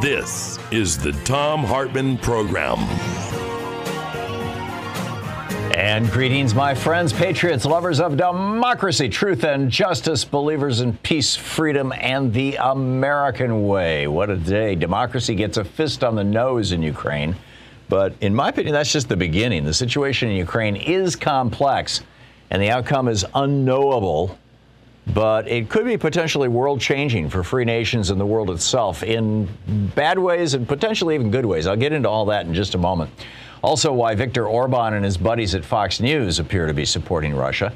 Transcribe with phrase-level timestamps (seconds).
[0.00, 2.78] This is the Thom Hartmann Program.
[5.76, 11.92] And greetings, my friends, patriots, lovers of democracy, truth, and justice, believers in peace, freedom,
[11.92, 14.06] and the American way.
[14.06, 14.74] What a day.
[14.74, 17.36] Democracy gets a fist on the nose in Ukraine.
[17.90, 19.64] But in my opinion, that's just the beginning.
[19.64, 22.00] The situation in Ukraine is complex,
[22.48, 24.38] and the outcome is unknowable
[25.08, 29.48] but it could be potentially world changing for free nations and the world itself in
[29.94, 31.66] bad ways and potentially even good ways.
[31.66, 33.10] I'll get into all that in just a moment.
[33.62, 37.72] Also, why Viktor Orban and his buddies at Fox News appear to be supporting Russia.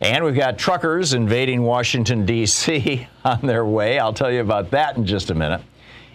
[0.00, 3.06] And we've got truckers invading Washington, D.C.
[3.24, 3.98] on their way.
[3.98, 5.60] I'll tell you about that in just a minute.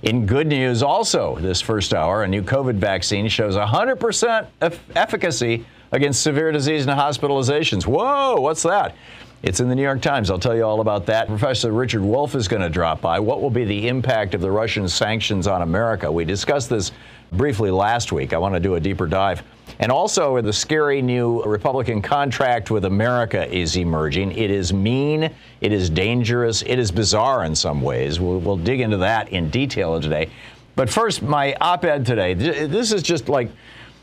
[0.04, 4.48] In good news, also, this first hour, a new COVID vaccine shows 100%
[4.96, 7.86] efficacy against severe disease and hospitalizations.
[7.88, 8.96] Whoa, what's that?
[9.44, 10.32] It's in the New York Times.
[10.32, 11.28] I'll tell you all about that.
[11.28, 13.20] Professor Richard Wolff is going to drop by.
[13.20, 16.12] What will be the impact of the Russian sanctions on America?
[16.12, 16.92] We discussed this
[17.32, 18.34] briefly last week.
[18.34, 19.44] I want to do a deeper dive.
[19.80, 24.32] And also, the scary new Republican contract with America is emerging.
[24.32, 25.30] It is mean,
[25.62, 28.20] it is dangerous, it is bizarre in some ways.
[28.20, 30.32] We'll, we'll dig into that in detail today.
[30.76, 32.34] But first, my op ed today.
[32.34, 33.52] This is just like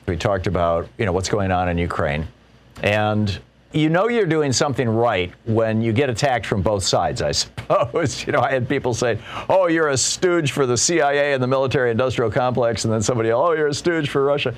[0.07, 2.29] we talked about, you know, what's going on in Ukraine.
[2.83, 3.37] And
[3.75, 8.25] you know you're doing something right when you get attacked from both sides, I suppose.
[8.25, 9.19] You know, I had people say,
[9.49, 13.33] oh, you're a stooge for the CIA and the military industrial complex, and then somebody,
[13.33, 14.55] oh, you're a stooge for Russia.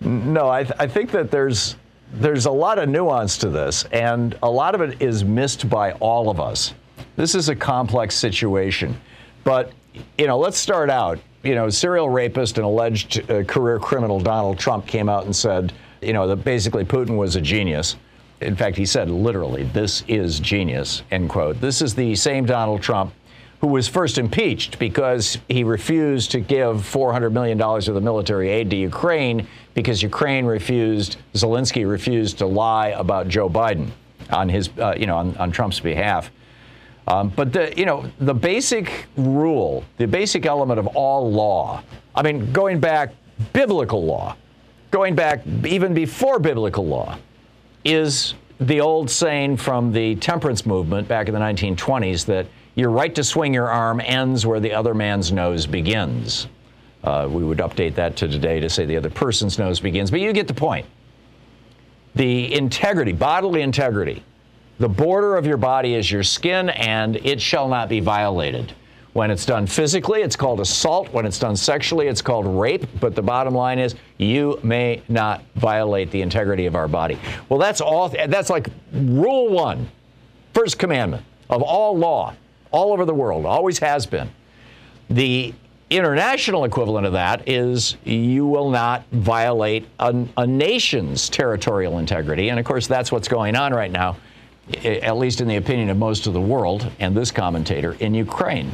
[0.00, 1.76] No, I, th- I think that there's,
[2.14, 5.92] there's a lot of nuance to this, and a lot of it is missed by
[5.94, 6.74] all of us.
[7.16, 8.98] This is a complex situation.
[9.42, 9.72] But,
[10.16, 11.18] you know, let's start out.
[11.42, 15.72] You know, serial rapist and alleged uh, career criminal Donald Trump came out and said,
[16.02, 17.96] you know, that basically Putin was a genius.
[18.40, 21.60] In fact, he said literally, this is genius, end quote.
[21.60, 23.12] This is the same Donald Trump
[23.60, 28.70] who was first impeached because he refused to give $400 million of the military aid
[28.70, 33.90] to Ukraine because Ukraine refused, Zelensky refused to lie about Joe Biden
[34.30, 36.30] on his, uh, you know, on, on, Trump's behalf.
[37.06, 41.82] Um, but the, you know, the basic rule, the basic element of all law,
[42.14, 43.12] I mean, going back
[43.52, 44.36] biblical law,
[44.90, 47.18] going back even before biblical law,
[47.84, 53.14] is the old saying from the temperance movement back in the 1920s that your right
[53.14, 56.46] to swing your arm ends where the other man's nose begins.
[57.02, 60.20] Uh, we would update that to today to say the other person's nose begins, but
[60.20, 60.86] you get the point.
[62.14, 64.22] The integrity, bodily integrity,
[64.78, 68.72] the border of your body is your skin, and it shall not be violated.
[69.12, 71.12] When it's done physically, it's called assault.
[71.12, 72.86] When it's done sexually, it's called rape.
[73.00, 77.18] But the bottom line is, you may not violate the integrity of our body.
[77.48, 78.08] Well, that's all.
[78.08, 79.88] That's like rule one,
[80.54, 82.34] first commandment of all law,
[82.70, 84.30] all over the world, always has been.
[85.08, 85.52] The
[85.90, 92.50] international equivalent of that is you will not violate a, a nation's territorial integrity.
[92.50, 94.16] And of course, that's what's going on right now,
[94.84, 98.70] at least in the opinion of most of the world and this commentator in Ukraine.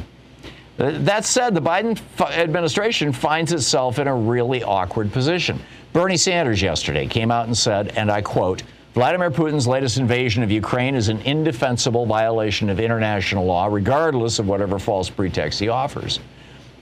[0.77, 1.99] That said, the Biden
[2.31, 5.59] administration finds itself in a really awkward position.
[5.91, 8.61] Bernie Sanders yesterday came out and said, and I quote,
[8.93, 14.47] Vladimir Putin's latest invasion of Ukraine is an indefensible violation of international law, regardless of
[14.47, 16.19] whatever false pretext he offers.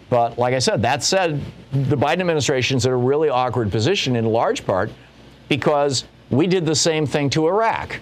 [0.09, 1.41] But like I said, that said,
[1.71, 4.91] the Biden administration's in a really awkward position in large part
[5.49, 7.99] because we did the same thing to Iraq.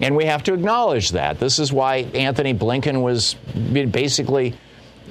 [0.00, 1.38] And we have to acknowledge that.
[1.38, 3.34] This is why Antony Blinken was
[3.90, 4.54] basically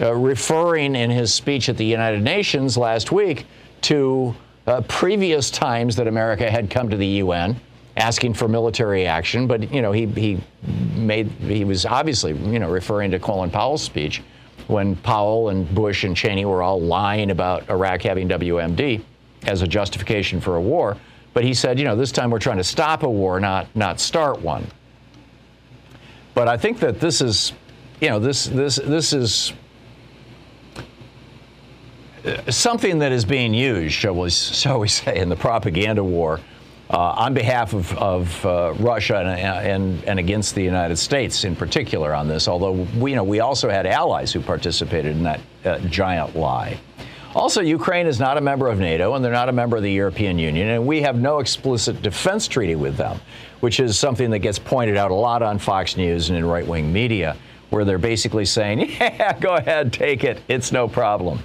[0.02, 3.46] uh, referring in his speech at the United Nations last week
[3.82, 4.36] to
[4.68, 7.60] uh, previous times that America had come to the UN
[7.98, 10.40] asking for military action, but you know he he
[10.96, 14.22] made he was obviously you know referring to Colin Powell's speech
[14.68, 19.02] when Powell and Bush and Cheney were all lying about Iraq having WMD
[19.48, 20.96] as a justification for a war.
[21.34, 24.00] But he said, you know, this time we're trying to stop a war, not not
[24.00, 24.66] start one.
[26.34, 27.54] But I think that this is,
[28.00, 29.54] you know, this this this is
[32.50, 36.40] something that is being used, shall we, shall we say, in the propaganda war
[36.90, 41.56] uh, on behalf of, of uh, Russia and, and, and, against the United States in
[41.56, 45.40] particular on this, although we, you know, we also had allies who participated in that
[45.66, 46.80] uh, giant lie.
[47.36, 49.92] Also, Ukraine is not a member of NATO and they're not a member of the
[49.92, 53.20] European Union, and we have no explicit defense treaty with them,
[53.60, 56.66] which is something that gets pointed out a lot on Fox News and in right
[56.66, 57.38] wing media,
[57.70, 61.40] where they're basically saying, yeah, go ahead, take it, it's no problem.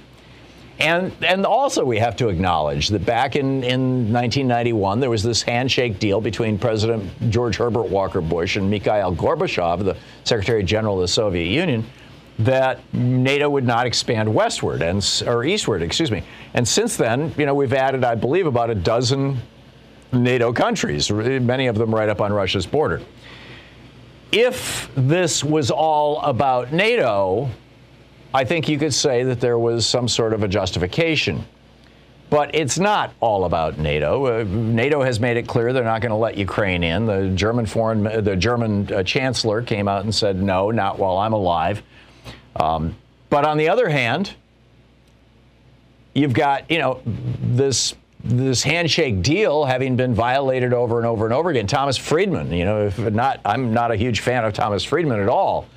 [0.79, 5.41] And, and also, we have to acknowledge that back in, in 1991, there was this
[5.41, 9.95] handshake deal between President George Herbert Walker Bush and Mikhail Gorbachev, the
[10.25, 11.85] Secretary General of the Soviet Union,
[12.39, 16.23] that NATO would not expand westward and or eastward, excuse me.
[16.53, 19.37] And since then, you know, we've added, I believe, about a dozen
[20.11, 23.01] NATO countries, many of them right up on Russia's border.
[24.33, 27.49] If this was all about NATO,
[28.35, 31.45] I think you could say that there was some sort of a justification.
[32.29, 34.41] But it's not all about NATO.
[34.41, 37.05] Uh, NATO has made it clear they're not going to let Ukraine in.
[37.05, 41.31] The German foreign, the German uh, chancellor came out and said, "No, not while I'm
[41.31, 41.81] alive."
[42.57, 42.97] Um,
[43.29, 44.33] but on the other hand,
[46.13, 51.33] you've got you know this this handshake deal having been violated over and over and
[51.33, 51.67] over again.
[51.67, 55.29] Thomas Friedman, you know, if not, I'm not a huge fan of Thomas Friedman at
[55.29, 55.67] all.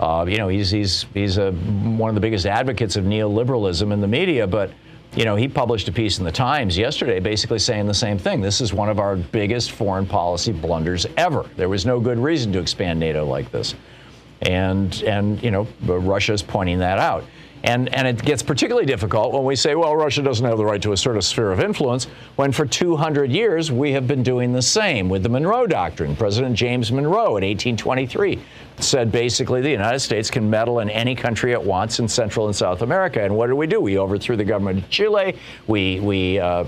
[0.00, 4.00] Uh, you know, he's he's he's a, one of the biggest advocates of neoliberalism in
[4.00, 4.70] the media, but
[5.14, 8.40] you know, he published a piece in the Times yesterday basically saying the same thing.
[8.40, 11.44] This is one of our biggest foreign policy blunders ever.
[11.56, 13.74] There was no good reason to expand NATO like this.
[14.40, 17.24] And and you know, Russia is pointing that out.
[17.62, 20.80] And, and it gets particularly difficult when we say, well, Russia doesn't have the right
[20.82, 24.62] to assert a sphere of influence, when for 200 years we have been doing the
[24.62, 26.16] same with the Monroe Doctrine.
[26.16, 28.40] President James Monroe in 1823
[28.78, 32.56] said basically the United States can meddle in any country it wants in Central and
[32.56, 33.22] South America.
[33.22, 33.80] And what did we do?
[33.80, 35.36] We overthrew the government of Chile.
[35.66, 36.64] We, we uh,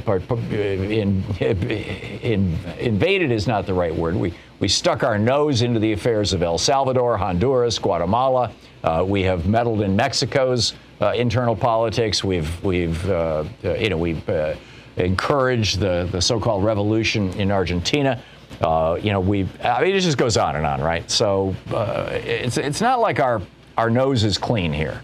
[0.51, 4.15] in, in, invaded is not the right word.
[4.15, 8.53] We, we stuck our nose into the affairs of El Salvador, Honduras, Guatemala.
[8.85, 10.75] Uh, we have meddled in Mexico's
[11.11, 12.23] internal politics.
[12.23, 14.55] We've, we've uh, uh you know, we've uh,
[14.97, 18.23] encouraged the, the so-called revolution in Argentina.
[18.61, 21.11] Uh, you know, we I mean, it just goes on and on, right?
[21.11, 23.41] So it's it's not like our
[23.77, 25.03] our nose is clean here.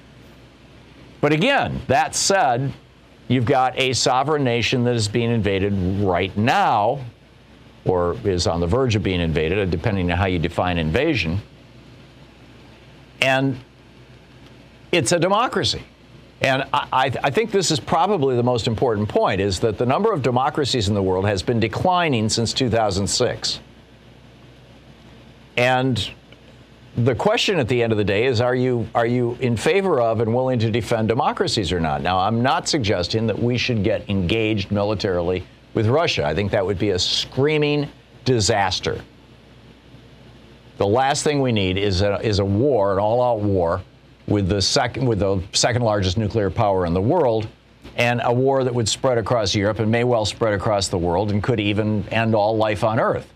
[1.21, 2.73] But again, that said,
[3.27, 5.73] you've got a sovereign nation that is being invaded
[6.05, 7.05] right now,
[7.85, 11.41] or is on the verge of being invaded, depending on how you define invasion.
[13.21, 13.59] And
[14.93, 15.83] it's a democracy.
[16.41, 20.13] And I, I, think this is probably the most important point is that the number
[20.13, 23.59] of democracies in the world has been declining since 2006.
[25.57, 26.11] And
[26.97, 30.01] the question at the end of the day is are you, are you in favor
[30.01, 32.03] of and willing to defend democracies or not?
[32.03, 35.45] Now, I'm not suggesting that we should get engaged militarily
[35.75, 36.25] with Russia.
[36.25, 37.89] I think that would be a screaming
[38.25, 39.01] disaster.
[40.77, 43.83] The last thing we need is a, is a war, an all out war
[44.29, 47.49] with the second with the second largest nuclear power in the world
[47.97, 51.31] and a war that would spread across Europe and may well spread across the world
[51.33, 53.33] and could even end all life on earth.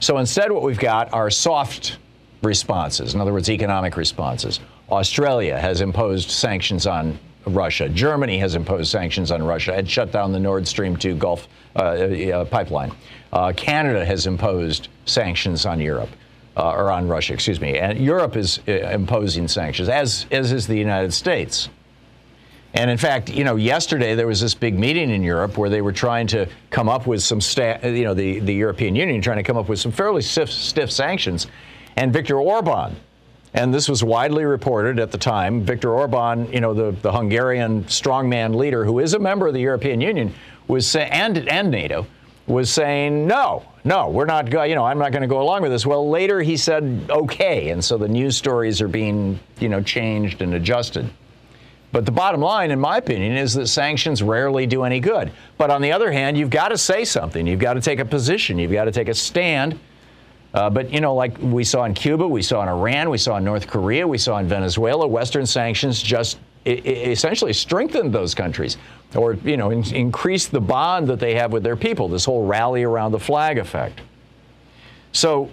[0.00, 1.98] So instead what we've got are soft
[2.42, 4.60] responses, in other words economic responses.
[4.90, 7.88] Australia has imposed sanctions on Russia.
[7.88, 11.80] Germany has imposed sanctions on Russia and shut down the Nord Stream 2 Gulf uh,
[11.80, 12.92] uh, pipeline.
[13.32, 16.10] Uh, Canada has imposed sanctions on Europe
[16.56, 17.78] uh, or on Russia, excuse me.
[17.78, 21.68] And Europe is uh, imposing sanctions, as, as is the United States.
[22.74, 25.80] And in fact, you know, yesterday there was this big meeting in Europe where they
[25.80, 29.38] were trying to come up with some, sta- you know, the, the European Union trying
[29.38, 31.46] to come up with some fairly stiff, stiff sanctions.
[31.96, 32.96] And Viktor Orban,
[33.54, 37.84] and this was widely reported at the time, Viktor Orban, you know, the, the Hungarian
[37.84, 40.34] strongman leader who is a member of the European Union,
[40.68, 42.06] was and, and NATO,
[42.46, 45.62] was saying, no, no, we're not, going, you know, I'm not going to go along
[45.62, 45.84] with this.
[45.84, 47.70] Well, later he said, okay.
[47.70, 51.10] And so the news stories are being, you know, changed and adjusted.
[51.92, 55.32] But the bottom line, in my opinion, is that sanctions rarely do any good.
[55.56, 57.46] But on the other hand, you've got to say something.
[57.46, 58.58] You've got to take a position.
[58.58, 59.78] You've got to take a stand.
[60.52, 63.36] Uh, but, you know, like we saw in Cuba, we saw in Iran, we saw
[63.36, 68.76] in North Korea, we saw in Venezuela, Western sanctions just essentially strengthened those countries
[69.14, 72.46] or you know in, increase the bond that they have with their people this whole
[72.46, 74.00] rally around the flag effect
[75.12, 75.50] So,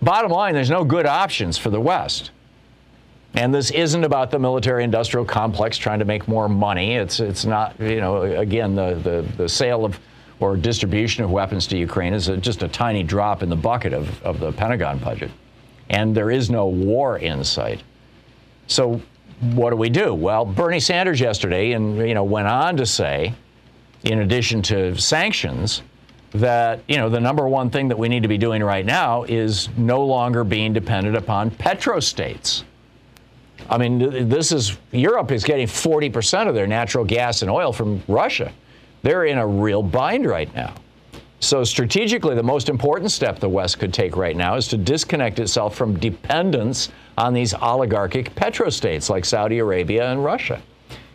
[0.00, 2.30] bottom line, there's no good options for the West.
[3.34, 6.96] And this isn't about the military industrial complex trying to make more money.
[6.96, 10.00] It's, it's not, you know, again, the, the, the sale of
[10.40, 13.92] or distribution of weapons to Ukraine is a, just a tiny drop in the bucket
[13.92, 15.30] of, of the Pentagon budget.
[15.90, 17.82] And there is no war in sight.
[18.66, 19.00] So
[19.42, 20.14] what do we do?
[20.14, 23.34] Well, Bernie Sanders yesterday and you know went on to say,
[24.04, 25.82] in addition to sanctions,
[26.30, 29.24] that you know the number one thing that we need to be doing right now
[29.24, 32.62] is no longer being dependent upon petrostates.
[33.68, 38.02] I mean, this is Europe is getting 40% of their natural gas and oil from
[38.08, 38.52] Russia.
[39.02, 40.74] They're in a real bind right now.
[41.42, 45.40] So, strategically, the most important step the West could take right now is to disconnect
[45.40, 50.62] itself from dependence on these oligarchic petrostates like Saudi Arabia and Russia.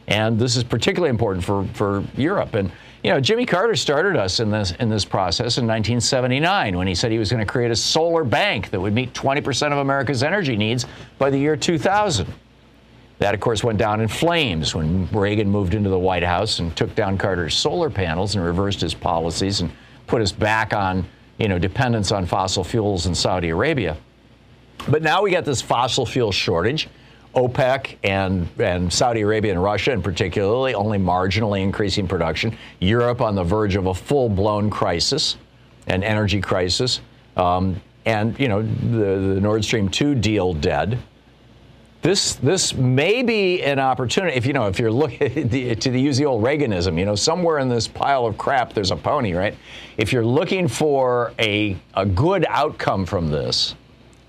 [0.09, 2.55] And this is particularly important for, for Europe.
[2.55, 2.73] And,
[3.05, 6.93] you know, Jimmy Carter started us in this, in this process in 1979 when he
[6.93, 10.23] said he was going to create a solar bank that would meet 20% of America's
[10.23, 10.85] energy needs
[11.17, 12.27] by the year 2000.
[13.19, 16.75] That, of course, went down in flames when Reagan moved into the White House and
[16.75, 19.71] took down Carter's solar panels and reversed his policies and
[20.07, 21.05] put us back on,
[21.37, 23.97] you know, dependence on fossil fuels in Saudi Arabia.
[24.87, 26.87] But now we got this fossil fuel shortage.
[27.35, 32.57] OPEC and, and Saudi Arabia and Russia, and particularly, only marginally increasing production.
[32.79, 35.37] Europe on the verge of a full blown crisis,
[35.85, 36.99] an energy crisis.
[37.35, 40.97] Um, and, you know, the, the Nord Stream 2 deal dead.
[42.01, 46.25] This this may be an opportunity if you know if you're looking to use the
[46.25, 49.55] old Reaganism, you know, somewhere in this pile of crap there's a pony, right?
[49.97, 53.75] If you're looking for a a good outcome from this,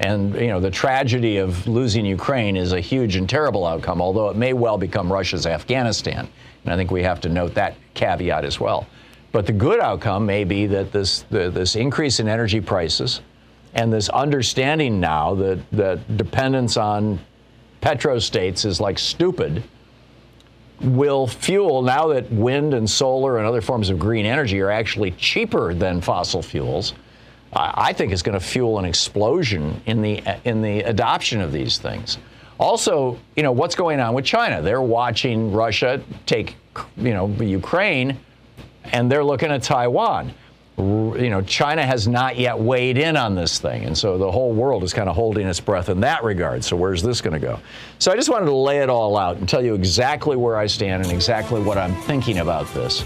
[0.00, 4.30] and you know the tragedy of losing Ukraine is a huge and terrible outcome, although
[4.30, 6.26] it may well become Russia's Afghanistan,
[6.64, 8.86] and I think we have to note that caveat as well.
[9.30, 13.20] But the good outcome may be that this the, this increase in energy prices
[13.74, 17.18] and this understanding now that that dependence on
[17.80, 19.62] petrostates is like stupid
[20.80, 25.10] will fuel now that wind and solar and other forms of green energy are actually
[25.12, 26.94] cheaper than fossil fuels.
[27.52, 31.78] I think is going to fuel an explosion in the in the adoption of these
[31.78, 32.18] things.
[32.60, 34.60] Also, you know what's going on with China?
[34.60, 36.56] They're watching Russia take,
[36.96, 38.18] you know, Ukraine,
[38.84, 40.34] and they're looking at Taiwan
[40.78, 43.84] you know, China has not yet weighed in on this thing.
[43.84, 46.64] And so the whole world is kind of holding its breath in that regard.
[46.64, 47.58] So where's this going to go?
[47.98, 50.66] So I just wanted to lay it all out and tell you exactly where I
[50.66, 53.04] stand and exactly what I'm thinking about this.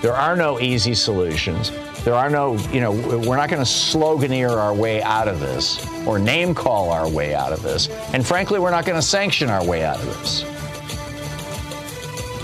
[0.00, 1.70] There are no easy solutions.
[2.02, 5.86] There are no, you know, we're not going to sloganeer our way out of this
[6.04, 7.88] or name call our way out of this.
[8.12, 10.44] And frankly, we're not going to sanction our way out of this.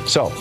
[0.08, 0.32] So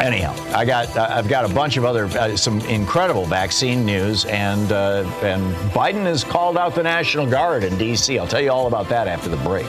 [0.00, 4.70] anyhow, I got I've got a bunch of other uh, some incredible vaccine news, and
[4.72, 8.18] uh, and Biden has called out the National Guard in D.C.
[8.18, 9.66] I'll tell you all about that after the break.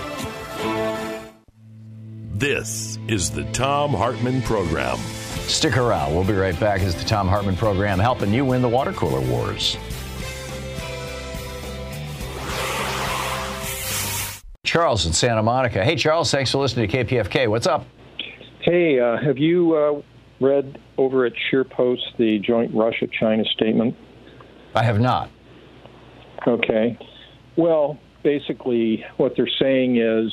[2.34, 4.98] This is the Thom Hartmann Program.
[5.48, 6.14] Stick around.
[6.14, 9.22] We'll be right back as the Thom Hartmann Program helping you win the water cooler
[9.22, 9.78] wars.
[14.66, 15.84] Charles in Santa Monica.
[15.84, 17.48] Hey, Charles, thanks for listening to KPFK.
[17.48, 17.86] What's up?
[18.62, 20.13] Hey, uh, have you uh,
[20.44, 23.96] read over at ScheerPost the joint Russia China statement?
[24.76, 25.30] I have not.
[26.46, 26.98] Okay.
[27.56, 30.32] Well, basically, what they're saying is.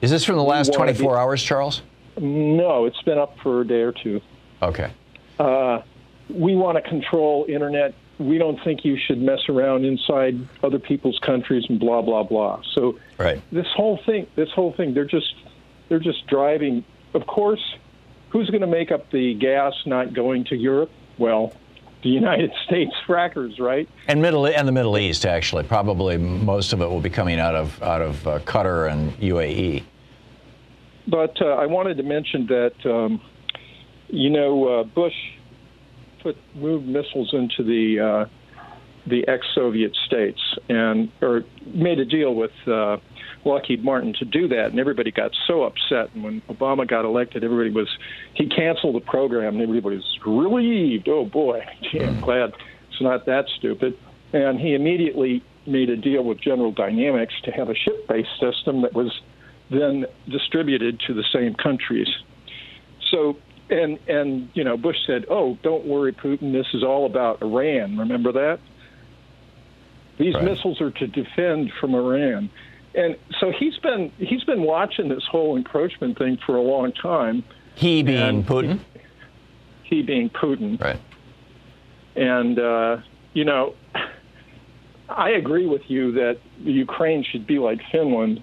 [0.00, 1.82] Is this from the last 24 be, hours, Charles?
[2.18, 4.20] No, it's been up for a day or two.
[4.62, 4.90] Okay.
[5.38, 5.82] Uh,
[6.28, 7.94] we want to control internet.
[8.18, 12.62] We don't think you should mess around inside other people's countries and blah blah blah.
[12.72, 13.42] So right.
[13.50, 15.34] this whole thing, this whole thing, they're just
[15.88, 16.84] they're just driving.
[17.12, 17.76] Of course,
[18.34, 20.90] who's going to make up the gas not going to Europe?
[21.18, 21.52] Well,
[22.02, 23.88] the United States frackers, right?
[24.08, 27.54] And middle and the Middle East, actually, probably most of it will be coming out
[27.54, 29.84] of out of uh, Qatar and UAE.
[31.06, 33.22] But uh, I wanted to mention that um,
[34.08, 35.14] you know uh, Bush
[36.20, 38.28] put moved missiles into the uh,
[39.06, 42.96] the ex-Soviet states and or made a deal with uh,
[43.44, 46.14] Lockheed Martin to do that, and everybody got so upset.
[46.14, 47.88] And when Obama got elected, everybody was
[48.34, 51.08] he canceled the program, and everybody was relieved.
[51.08, 52.52] Oh boy, gee, I'm glad
[52.90, 53.98] it's not that stupid.
[54.32, 58.92] And he immediately made a deal with General Dynamics to have a ship-based system that
[58.92, 59.20] was
[59.70, 62.08] then distributed to the same countries.
[63.10, 63.36] So
[63.70, 66.52] and and you know Bush said, "Oh, don't worry, Putin.
[66.52, 67.98] This is all about Iran.
[67.98, 68.60] Remember that?
[70.18, 70.44] These right.
[70.44, 72.50] missiles are to defend from Iran."
[72.94, 77.44] And so he's been he's been watching this whole encroachment thing for a long time.
[77.74, 78.80] He being Putin.
[79.82, 80.80] He, he, being Putin.
[80.80, 81.00] Right.
[82.14, 82.98] And uh,
[83.32, 83.74] you know,
[85.08, 88.42] I agree with you that Ukraine should be like Finland,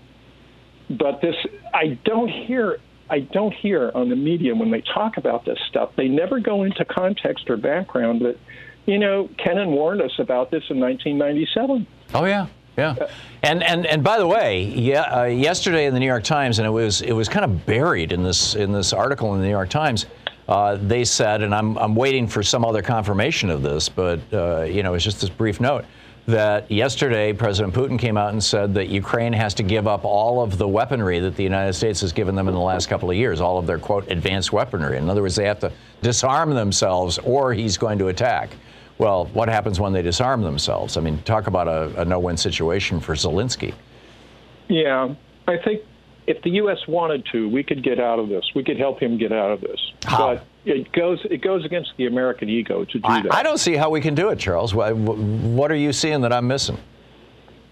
[0.90, 1.36] but this
[1.74, 2.78] I don't hear
[3.10, 5.92] I don't hear on the media when they talk about this stuff.
[5.96, 8.38] They never go into context or background that
[8.86, 11.88] you know Kennan warned us about this in 1997.
[12.14, 12.48] Oh yeah.
[12.82, 13.08] Yeah,
[13.44, 16.68] and and and by the way, yeah, uh, yesterday in the New York Times, and
[16.68, 19.52] it was it was kind of buried in this in this article in the New
[19.52, 20.06] York Times.
[20.48, 24.64] Uh, they said, and I'm I'm waiting for some other confirmation of this, but uh,
[24.64, 25.86] you know, it's just this brief note
[26.28, 30.42] that yesterday President Putin came out and said that Ukraine has to give up all
[30.42, 33.16] of the weaponry that the United States has given them in the last couple of
[33.16, 34.98] years, all of their quote advanced weaponry.
[34.98, 35.72] In other words, they have to
[36.02, 38.52] disarm themselves, or he's going to attack.
[39.02, 40.96] Well, what happens when they disarm themselves?
[40.96, 43.74] I mean, talk about a, a no win situation for Zelensky.
[44.70, 45.16] Yeah,
[45.48, 45.82] I think
[46.28, 46.78] if the U.S.
[46.88, 48.46] wanted to, we could get out of this.
[48.54, 49.80] We could help him get out of this.
[50.04, 50.36] How?
[50.36, 53.34] But it goes it goes against the American ego to do I, that.
[53.34, 54.76] I don't see how we can do it, Charles.
[54.76, 56.78] What, what are you seeing that I'm missing?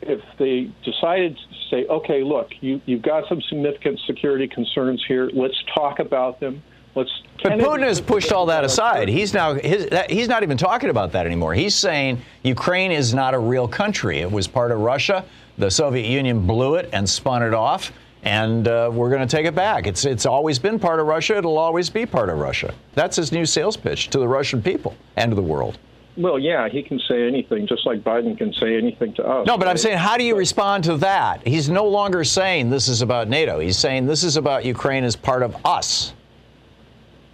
[0.01, 5.29] if they decided to say, okay, look, you, you've got some significant security concerns here.
[5.33, 6.63] Let's talk about them.
[6.99, 7.11] Let's.
[7.41, 9.07] But Putin has pushed all that aside.
[9.07, 11.53] He's now his, that, he's not even talking about that anymore.
[11.53, 14.19] He's saying Ukraine is not a real country.
[14.19, 15.23] It was part of Russia.
[15.57, 19.45] The Soviet Union blew it and spun it off, and uh, we're going to take
[19.45, 19.87] it back.
[19.87, 21.37] It's it's always been part of Russia.
[21.37, 22.73] It'll always be part of Russia.
[22.93, 25.77] That's his new sales pitch to the Russian people and to the world.
[26.17, 29.47] Well, yeah, he can say anything, just like Biden can say anything to us.
[29.47, 31.47] No, but I'm saying, how do you respond to that?
[31.47, 33.59] He's no longer saying this is about NATO.
[33.59, 36.13] He's saying this is about Ukraine as part of us.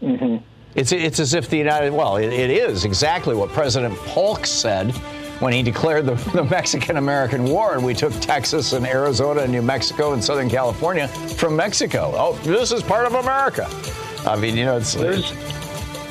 [0.05, 0.43] Mm-hmm.
[0.75, 4.91] It's, it's as if the United, well, it, it is exactly what President Polk said
[5.39, 9.51] when he declared the, the Mexican American War and we took Texas and Arizona and
[9.51, 12.11] New Mexico and Southern California from Mexico.
[12.15, 13.67] Oh, this is part of America.
[14.25, 14.93] I mean, you know, it's.
[14.93, 15.31] There's-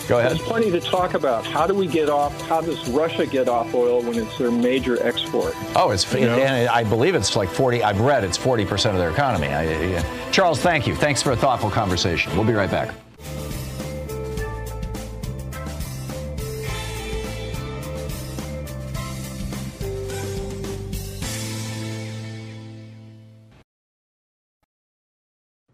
[0.08, 0.32] go ahead.
[0.32, 1.46] There's plenty to talk about.
[1.46, 2.38] How do we get off?
[2.42, 5.54] How does Russia get off oil when it's their major export?
[5.74, 6.38] Oh, it's You know?
[6.38, 7.82] and I believe it's like 40.
[7.82, 9.48] I've read it's 40 percent of their economy.
[9.48, 10.30] I, yeah.
[10.30, 10.94] Charles, thank you.
[10.94, 12.34] Thanks for a thoughtful conversation.
[12.36, 12.94] We'll be right back.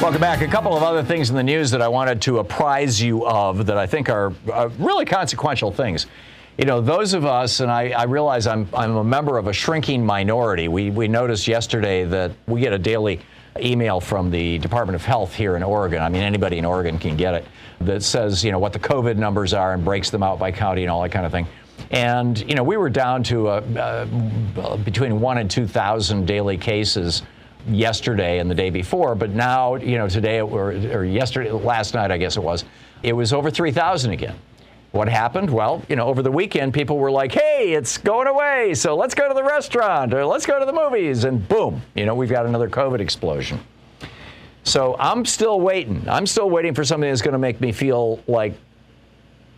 [0.00, 0.40] Welcome back.
[0.40, 3.66] A couple of other things in the news that I wanted to apprise you of
[3.66, 6.06] that I think are uh, really consequential things.
[6.56, 9.52] You know, those of us, and I, I realize I'm, I'm a member of a
[9.52, 10.68] shrinking minority.
[10.68, 13.20] We, we noticed yesterday that we get a daily
[13.58, 16.00] email from the Department of Health here in Oregon.
[16.00, 17.44] I mean, anybody in Oregon can get it
[17.82, 20.80] that says, you know, what the COVID numbers are and breaks them out by county
[20.80, 21.46] and all that kind of thing.
[21.90, 24.06] And, you know, we were down to uh,
[24.56, 27.22] uh, between one and 2,000 daily cases
[27.68, 32.10] yesterday and the day before, but now, you know, today or, or yesterday, last night,
[32.10, 32.64] I guess it was,
[33.02, 34.36] it was over 3,000 again.
[34.92, 35.50] What happened?
[35.50, 39.14] Well, you know, over the weekend, people were like, hey, it's going away, so let's
[39.14, 42.30] go to the restaurant or let's go to the movies, and boom, you know, we've
[42.30, 43.60] got another COVID explosion.
[44.64, 46.04] So I'm still waiting.
[46.08, 48.54] I'm still waiting for something that's going to make me feel like,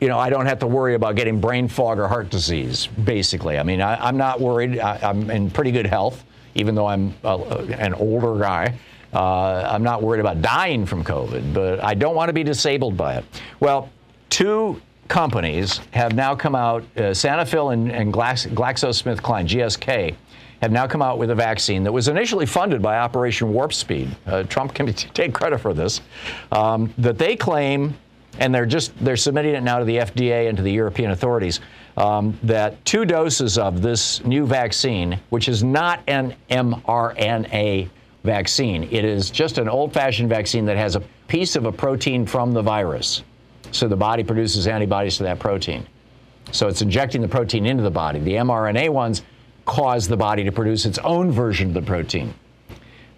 [0.01, 3.59] you know, I don't have to worry about getting brain fog or heart disease, basically.
[3.59, 4.79] I mean, I, am not worried.
[4.79, 7.39] I, I'm in pretty good health, even though I'm uh,
[7.79, 8.75] an older guy.
[9.13, 12.97] Uh, I'm not worried about dying from COVID, but I don't want to be disabled
[12.97, 13.25] by it.
[13.61, 13.91] Well,
[14.31, 20.15] two companies have now come out, uh, Sanofi and, and Glax- GlaxoSmithKline, GSK,
[20.63, 24.17] have now come out with a vaccine that was initially funded by Operation Warp Speed.
[24.27, 26.01] Uh, Trump can take credit for this.
[26.53, 27.95] Um, that they claim,
[28.39, 31.61] and they're just they're submitting it now to the FDA and to the European authorities.
[31.97, 37.91] Um, that two doses of this new vaccine, which is not an mRNA
[38.25, 42.53] vaccine, it is just an old-fashioned vaccine that has a piece of a protein from
[42.53, 43.23] the virus,
[43.73, 45.87] so the body produces antibodies to that protein.
[46.51, 48.21] So it's injecting the protein into the body.
[48.21, 49.23] The mRNA ones
[49.65, 52.35] cause the body to produce its own version of the protein.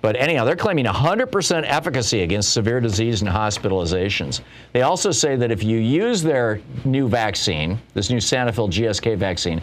[0.05, 4.43] But anyhow, they're claiming 100% efficacy against severe disease and hospitalizations.
[4.75, 9.63] They also say that if you use their new vaccine, this new Sanofi GSK vaccine,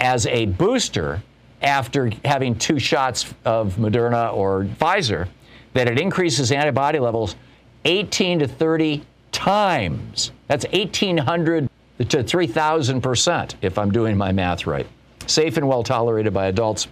[0.00, 1.22] as a booster
[1.62, 5.28] after having two shots of Moderna or Pfizer,
[5.74, 7.36] that it increases antibody levels
[7.84, 10.32] 18 to 30 times.
[10.48, 11.70] That's 1,800
[12.00, 14.88] to 3,000%, if I'm doing my math right
[15.26, 16.88] safe and well tolerated by adults,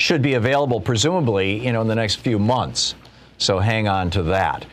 [0.00, 2.94] should be available presumably, you know, in the next few months.
[3.36, 4.64] So hang on to that.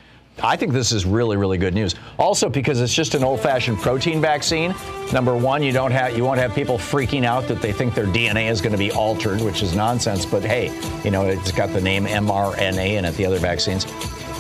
[0.42, 1.96] I think this is really, really good news.
[2.18, 4.74] Also, because it's just an old-fashioned protein vaccine.
[5.12, 8.06] Number one, you don't have you won't have people freaking out that they think their
[8.06, 10.26] DNA is going to be altered, which is nonsense.
[10.26, 10.72] But hey,
[11.04, 13.16] you know, it's got the name mRNA in it.
[13.16, 13.86] The other vaccines.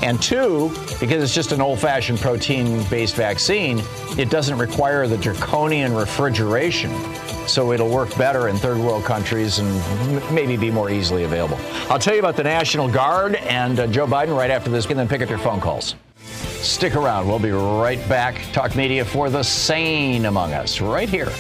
[0.01, 3.81] And two, because it's just an old fashioned protein based vaccine,
[4.17, 6.91] it doesn't require the draconian refrigeration.
[7.47, 11.57] So it'll work better in third world countries and maybe be more easily available.
[11.89, 14.99] I'll tell you about the National Guard and uh, Joe Biden right after this, and
[14.99, 15.95] then pick up your phone calls.
[16.19, 17.27] Stick around.
[17.27, 18.41] We'll be right back.
[18.51, 21.31] Talk media for the sane among us, right here.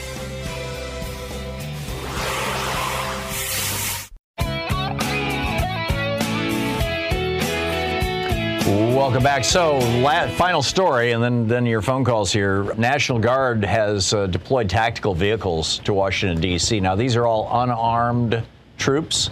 [8.97, 9.45] Welcome back.
[9.45, 12.73] So, la- final story, and then, then your phone calls here.
[12.77, 16.79] National Guard has uh, deployed tactical vehicles to Washington, D.C.
[16.79, 18.41] Now, these are all unarmed
[18.79, 19.29] troops,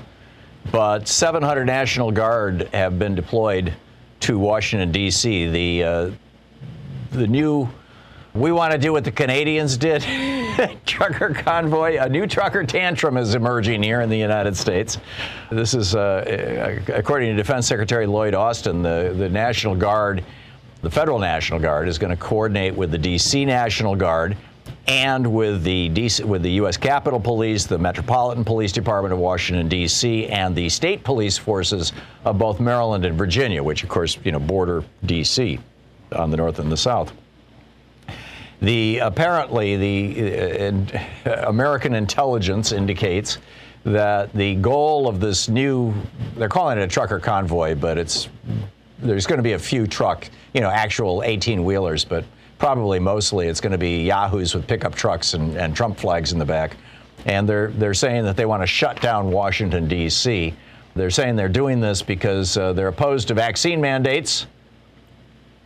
[0.72, 3.74] but 700 National Guard have been deployed
[4.20, 5.50] to Washington, D.C.
[5.50, 6.12] The, uh,
[7.10, 7.68] the new
[8.36, 10.06] we want to do what the Canadians did.
[10.86, 14.98] trucker convoy, a new trucker tantrum is emerging here in the United States.
[15.52, 20.24] This is, uh, according to Defense Secretary Lloyd Austin, the, the National Guard,
[20.82, 23.46] the Federal National Guard, is going to coordinate with the D.C.
[23.46, 24.38] National Guard
[24.88, 26.78] and with the DC, with the U.S.
[26.78, 31.92] Capitol Police, the Metropolitan Police Department of Washington D.C., and the state police forces
[32.24, 35.60] of both Maryland and Virginia, which of course you know border D.C.
[36.12, 37.12] on the north and the south.
[38.62, 40.70] The apparently the
[41.26, 43.38] uh, American intelligence indicates
[43.84, 45.94] that the goal of this new
[46.36, 48.30] they're calling it a trucker convoy, but it's
[49.00, 52.24] there's going to be a few truck, you know, actual 18 wheelers, but
[52.58, 56.40] probably mostly it's going to be yahoos with pickup trucks and, and Trump flags in
[56.40, 56.78] the back.
[57.26, 60.54] And they're they're saying that they want to shut down Washington D.C.
[60.96, 64.48] They're saying they're doing this because uh, they're opposed to vaccine mandates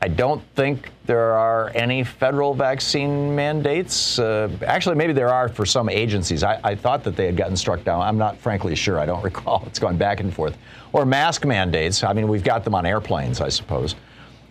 [0.01, 4.17] I don't think there are any federal vaccine mandates.
[4.17, 6.41] Uh, actually, maybe there are for some agencies.
[6.41, 8.01] I, I, thought that they had gotten struck down.
[8.01, 8.97] I'm not frankly sure.
[8.97, 9.63] I don't recall.
[9.67, 10.57] It's gone back and forth.
[10.93, 12.01] Or mask mandates.
[12.03, 13.95] I mean, we've got them on airplanes, I suppose.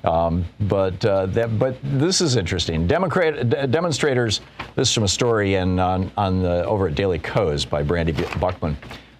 [0.05, 2.87] Um, but uh, that, but this is interesting.
[2.87, 4.43] Democrat, d- demonstrators.
[4.77, 8.13] This is from a story in, on, on the, over at Daily Kos by Brandi
[8.13, 8.77] Buchman.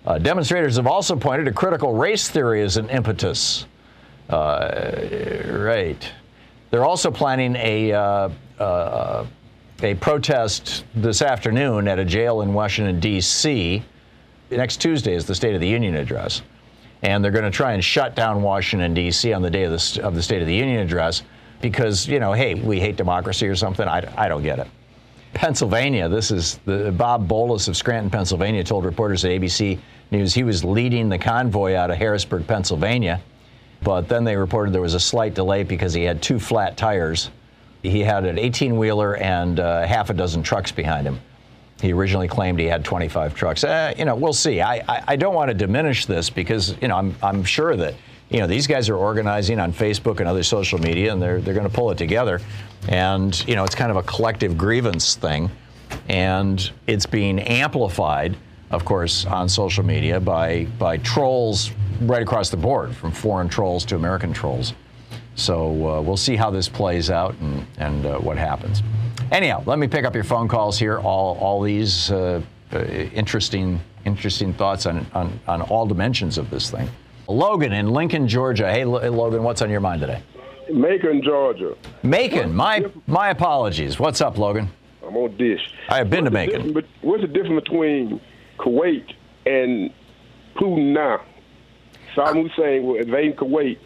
[0.07, 3.67] Uh, demonstrators have also pointed to critical race theory as an impetus.
[4.29, 6.11] Uh, right.
[6.71, 9.27] They're also planning a, uh, uh,
[9.83, 13.83] a protest this afternoon at a jail in Washington, D.C.
[14.51, 16.43] Next Tuesday is the State of the Union address.
[17.03, 19.33] And they're going to try and shut down Washington, D.C.
[19.33, 21.23] on the day of the, of the State of the Union address
[21.61, 23.87] because, you know, hey, we hate democracy or something.
[23.87, 24.67] I, I don't get it.
[25.35, 29.79] Pennsylvania, this is the, Bob Bolus of Scranton, Pennsylvania, told reporters at ABC
[30.11, 33.21] News he was leading the convoy out of Harrisburg, Pennsylvania.
[33.83, 37.31] But then they reported there was a slight delay because he had two flat tires.
[37.83, 41.21] He had an 18 wheeler and uh, half a dozen trucks behind him.
[41.81, 43.63] He originally claimed he had 25 trucks.
[43.63, 44.61] Uh, you know, we'll see.
[44.61, 47.95] I, I, I don't want to diminish this because, you know, I'm, I'm sure that,
[48.31, 51.55] you know, these guys are organizing on Facebook and other social media and they're, they're
[51.55, 52.41] going to pull it together.
[52.89, 55.51] And, you know, it's kind of a collective grievance thing.
[56.09, 58.37] And it's being amplified,
[58.71, 61.71] of course, on social media by, by trolls
[62.03, 64.75] right across the board, from foreign trolls to American trolls.
[65.35, 68.83] So uh, we'll see how this plays out and, and uh, what happens.
[69.31, 70.99] Anyhow, let me pick up your phone calls here.
[70.99, 76.71] All, all these uh, uh interesting, interesting thoughts on, on, on all dimensions of this
[76.71, 76.89] thing.
[77.29, 78.71] Logan in Lincoln, Georgia.
[78.71, 80.23] Hey, Logan, what's on your mind today?
[80.73, 81.77] Macon, Georgia.
[82.03, 82.55] Macon.
[82.55, 83.99] My my apologies.
[83.99, 84.69] What's up, Logan?
[85.07, 85.61] I'm on dish.
[85.89, 86.85] I have been what's to Macon.
[87.01, 88.21] What's the difference between
[88.59, 89.15] Kuwait
[89.47, 89.91] and
[90.57, 91.23] Putin now?
[92.15, 93.79] Saddam Hussein will invade Kuwait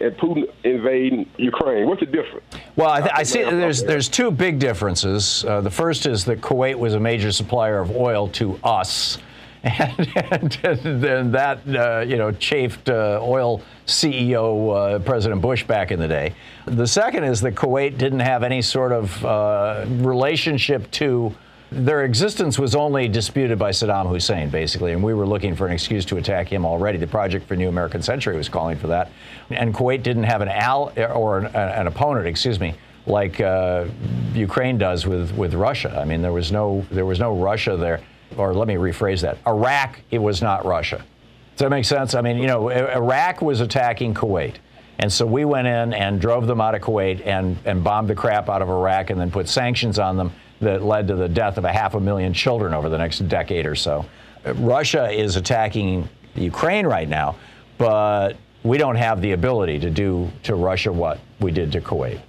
[0.00, 1.86] and Putin invading Ukraine.
[1.86, 2.46] What's the difference?
[2.76, 5.44] Well, I, th- I see there's there's two big differences.
[5.44, 9.18] Uh, the first is that Kuwait was a major supplier of oil to us,
[9.62, 15.90] and, and then that uh, you know chafed uh, oil CEO uh, President Bush back
[15.90, 16.34] in the day.
[16.66, 21.34] The second is that Kuwait didn't have any sort of uh, relationship to
[21.70, 25.72] their existence was only disputed by Saddam Hussein, basically, and we were looking for an
[25.72, 26.98] excuse to attack him already.
[26.98, 29.10] The Project for New American Century was calling for that,
[29.50, 32.74] and Kuwait didn't have an al or an, an opponent, excuse me,
[33.06, 33.86] like uh,
[34.34, 35.96] Ukraine does with with Russia.
[36.00, 38.00] I mean, there was no there was no Russia there,
[38.36, 41.04] or let me rephrase that: Iraq, it was not Russia.
[41.56, 42.14] Does that make sense?
[42.14, 44.54] I mean, you know, Iraq was attacking Kuwait.
[44.98, 48.14] And so we went in and drove them out of Kuwait and, and bombed the
[48.14, 51.58] crap out of Iraq and then put sanctions on them that led to the death
[51.58, 54.04] of a half a million children over the next decade or so.
[54.56, 57.36] Russia is attacking Ukraine right now,
[57.78, 62.20] but we don't have the ability to do to Russia what we did to Kuwait.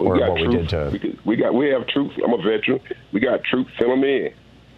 [0.00, 0.52] We or got what troops.
[0.52, 1.18] we did to.
[1.24, 2.14] We got we have troops.
[2.22, 2.80] I'm a veteran.
[3.12, 3.70] We got troops.
[3.78, 4.32] Send them in.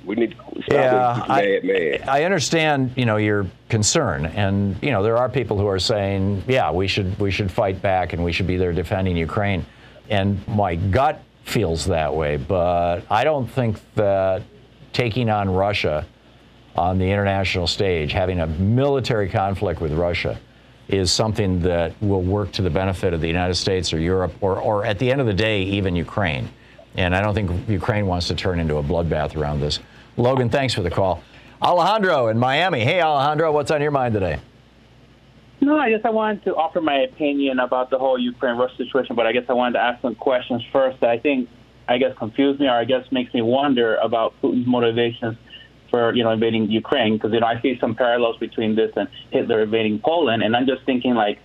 [0.05, 2.09] We need to stop Yeah, this I, man.
[2.09, 6.45] I understand, you know, your concern, and you know there are people who are saying,
[6.47, 9.65] yeah, we should we should fight back and we should be there defending Ukraine,
[10.11, 14.43] and my gut feels that way, but I don't think that
[14.93, 16.05] taking on Russia
[16.75, 20.39] on the international stage, having a military conflict with Russia,
[20.89, 24.61] is something that will work to the benefit of the United States or Europe, or,
[24.61, 26.49] or at the end of the day, even Ukraine.
[26.97, 29.79] And I don't think Ukraine wants to turn into a bloodbath around this.
[30.17, 31.23] Logan, thanks for the call.
[31.63, 32.81] Alejandro in Miami.
[32.81, 34.41] Hey, Alejandro, what's on your mind today?
[35.61, 39.27] No, I guess I wanted to offer my opinion about the whole Ukraine-Russia situation, but
[39.27, 41.49] I guess I wanted to ask some questions first that I think,
[41.89, 45.37] I guess, confuse me or I guess makes me wonder about Putin's motivations
[45.91, 49.09] for, you know, invading Ukraine because, you know, I see some parallels between this and
[49.31, 51.39] Hitler invading Poland, and I'm just thinking, like,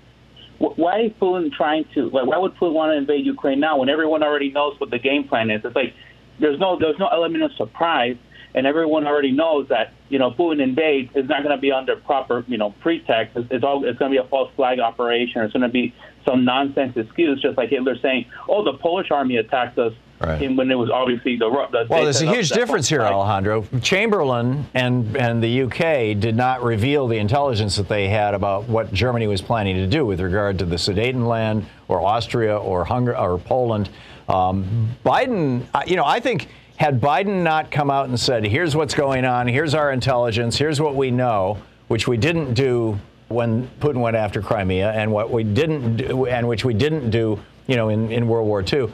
[0.60, 3.90] why is Putin trying to, like, why would Putin want to invade Ukraine now when
[3.90, 5.62] everyone already knows what the game plan is?
[5.64, 5.94] It's like
[6.40, 8.18] there's no there's no element of surprise
[8.54, 11.96] and everyone already knows that you know Putin invades is not going to be under
[11.96, 13.38] proper you know pretext.
[13.38, 15.42] It's, it's all it's going to be a false flag operation.
[15.42, 15.94] It's going to be
[16.26, 20.44] some nonsense excuse, just like Hitler saying, "Oh, the Polish army attacked us." Right.
[20.44, 23.12] And when it was obviously the, Ru- the Well, there's a huge difference here, flag.
[23.12, 23.66] Alejandro.
[23.82, 28.94] Chamberlain and, and the UK did not reveal the intelligence that they had about what
[28.94, 33.40] Germany was planning to do with regard to the Sudetenland or Austria or Hungary or
[33.40, 33.90] Poland.
[34.30, 36.50] Um, Biden, you know, I think
[36.82, 40.82] had Biden not come out and said, here's what's going on, here's our intelligence, here's
[40.82, 45.44] what we know, which we didn't do when Putin went after Crimea, and what we
[45.44, 48.92] didn't do, and which we didn't do, you know, in, in World War II.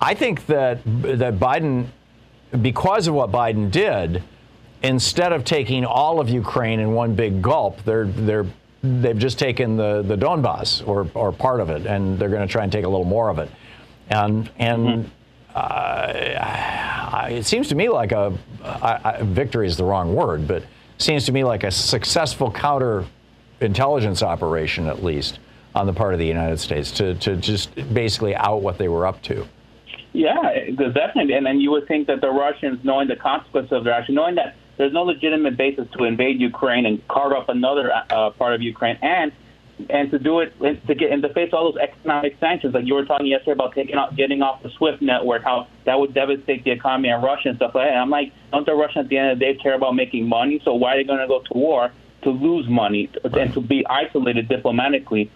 [0.00, 1.86] I think that that Biden,
[2.62, 4.22] because of what Biden did,
[4.84, 8.46] instead of taking all of Ukraine in one big gulp, they're they're
[8.84, 12.52] they've just taken the the Donbass or or part of it, and they're going to
[12.52, 13.50] try and take a little more of it,
[14.08, 14.86] and and.
[14.86, 15.08] Mm-hmm.
[15.54, 18.36] Uh, it seems to me like a
[19.22, 20.64] victory is the wrong word, but
[20.98, 23.04] seems to me like a successful counter
[23.60, 25.38] intelligence operation, at least
[25.74, 29.06] on the part of the United States, to, to just basically out what they were
[29.06, 29.46] up to.
[30.12, 33.92] Yeah, definitely, and then you would think that the Russians, knowing the consequences of their
[33.92, 38.30] action, knowing that there's no legitimate basis to invade Ukraine and carve up another uh,
[38.30, 39.32] part of Ukraine, and
[39.90, 42.94] and to do it to get and to face all those economic sanctions, like you
[42.94, 46.64] were talking yesterday about taking out, getting off the SWIFT network, how that would devastate
[46.64, 47.92] the economy in Russia and stuff like that.
[47.92, 50.28] And I'm like, don't the Russians at the end of the day care about making
[50.28, 50.60] money?
[50.64, 51.90] So why are they going to go to war
[52.22, 55.30] to lose money and to be isolated diplomatically?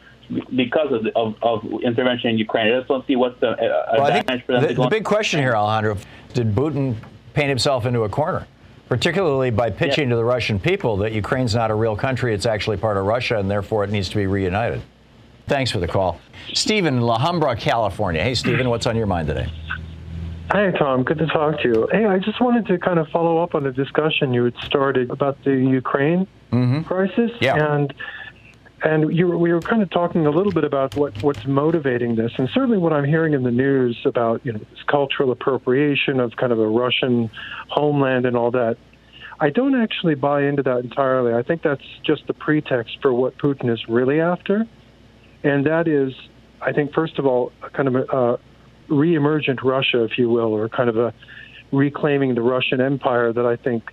[0.54, 4.06] Because of, of, of intervention in Ukraine, I just don't see what's the uh, Well,
[4.06, 5.96] advantage for them the, the big question here, Alejandro,
[6.34, 6.96] did Putin
[7.32, 8.46] paint himself into a corner?
[8.88, 12.78] Particularly by pitching to the Russian people that Ukraine's not a real country, it's actually
[12.78, 14.80] part of Russia, and therefore it needs to be reunited.
[15.46, 16.20] Thanks for the call.
[16.54, 18.22] Stephen in La Habra, California.
[18.22, 19.52] Hey, Stephen, what's on your mind today?
[20.52, 21.02] Hey, Thom.
[21.02, 21.88] Good to talk to you.
[21.92, 25.10] Hey, I just wanted to kind of follow up on the discussion you had started
[25.10, 26.82] about the Ukraine mm-hmm.
[26.82, 27.30] crisis.
[27.40, 27.74] Yeah.
[27.74, 27.92] And
[28.82, 32.32] and you we were kind of talking a little bit about what, what's motivating this,
[32.38, 36.36] and certainly what I'm hearing in the news about you know this cultural appropriation of
[36.36, 37.30] kind of a Russian
[37.68, 38.76] homeland and all that.
[39.40, 41.32] I don't actually buy into that entirely.
[41.32, 44.64] I think that's just the pretext for what Putin is really after,
[45.44, 46.12] and that is,
[46.60, 48.36] I think, first of all, a kind of a, uh,
[48.88, 51.14] re-emergent Russia, if you will, or kind of a
[51.72, 53.84] reclaiming the Russian Empire that I think,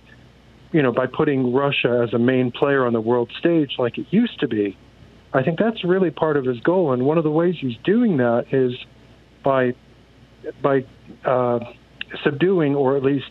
[0.72, 4.06] you know, by putting Russia as a main player on the world stage like it
[4.10, 4.76] used to be,
[5.32, 6.92] I think that's really part of his goal.
[6.92, 8.72] And one of the ways he's doing that is
[9.44, 9.74] by
[10.62, 10.84] by
[11.24, 11.60] uh,
[12.22, 13.30] subduing or at least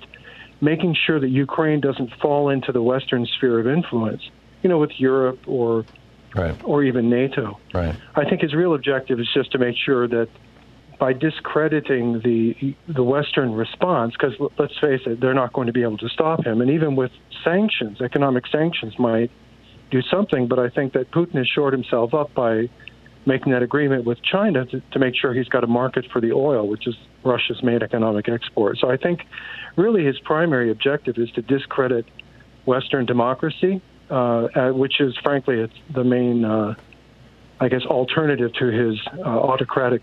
[0.61, 4.21] making sure that Ukraine doesn't fall into the Western sphere of influence.
[4.61, 5.85] you know, with Europe or
[6.33, 6.55] right.
[6.63, 7.59] or even NATO.
[7.73, 7.95] Right.
[8.15, 10.27] I think his real objective is just to make sure that
[10.99, 15.83] by discrediting the the Western response, because let's face it, they're not going to be
[15.83, 17.11] able to stop him, and even with
[17.43, 19.31] sanctions, economic sanctions might
[19.91, 20.47] do something.
[20.47, 22.69] But I think that Putin has shored himself up by
[23.25, 26.31] making that agreement with China to, to make sure he's got a market for the
[26.31, 28.77] oil, which is Russia's main economic export.
[28.77, 29.21] So I think
[29.75, 32.05] really his primary objective is to discredit
[32.65, 36.75] Western democracy, uh, which is frankly the main, uh,
[37.59, 40.01] I guess, alternative to his uh, autocratic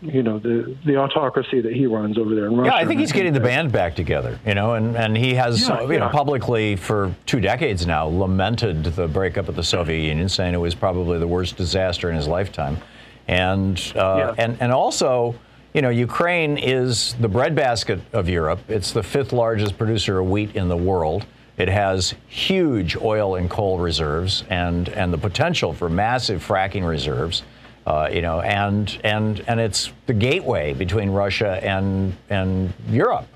[0.00, 2.70] you know the the autocracy that he runs over there in Russia.
[2.70, 5.68] Yeah, I think he's getting the band back together, you know, and, and he has
[5.68, 5.98] yeah, you yeah.
[5.98, 10.58] know publicly for two decades now lamented the breakup of the Soviet Union, saying it
[10.58, 12.78] was probably the worst disaster in his lifetime,
[13.26, 14.44] and uh, yeah.
[14.44, 15.34] and and also.
[15.74, 18.58] You know, Ukraine is the breadbasket of Europe.
[18.68, 21.26] It's the fifth largest producer of wheat in the world.
[21.58, 27.42] It has huge oil and coal reserves and, and the potential for massive fracking reserves.
[27.88, 33.26] Uh, you know, and and and it's the gateway between Russia and and Europe.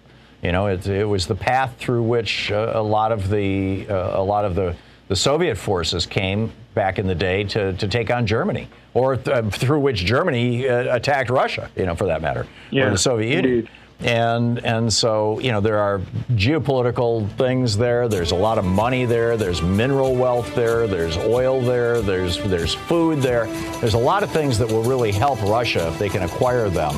[0.43, 4.21] You know, it, it was the path through which uh, a lot of the uh,
[4.21, 4.77] a lot of the
[5.09, 9.55] the Soviet forces came back in the day to, to take on Germany, or th-
[9.55, 11.71] through which Germany uh, attacked Russia.
[11.75, 13.71] You know, for that matter, yeah, or the Soviet indeed.
[14.05, 16.01] And and so you know there are
[16.33, 18.09] geopolitical things there.
[18.09, 19.37] There's a lot of money there.
[19.37, 20.87] There's mineral wealth there.
[20.87, 22.03] There's oil there.
[22.03, 23.47] There's there's food there.
[23.81, 26.95] There's a lot of things that will really help Russia if they can acquire them.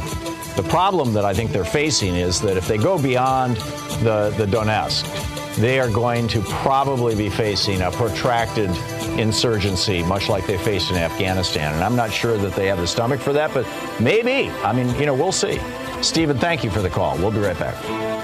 [0.57, 3.57] The problem that I think they're facing is that if they go beyond
[4.03, 5.05] the the Donetsk,
[5.57, 8.71] they are going to probably be facing a protracted
[9.19, 11.75] insurgency, much like they faced in Afghanistan.
[11.75, 13.67] And I'm not sure that they have the stomach for that, but
[14.01, 14.51] maybe.
[14.63, 15.61] I mean, you know, we'll see.
[16.05, 17.17] Stephen, thank you for the call.
[17.17, 18.24] We'll be right back.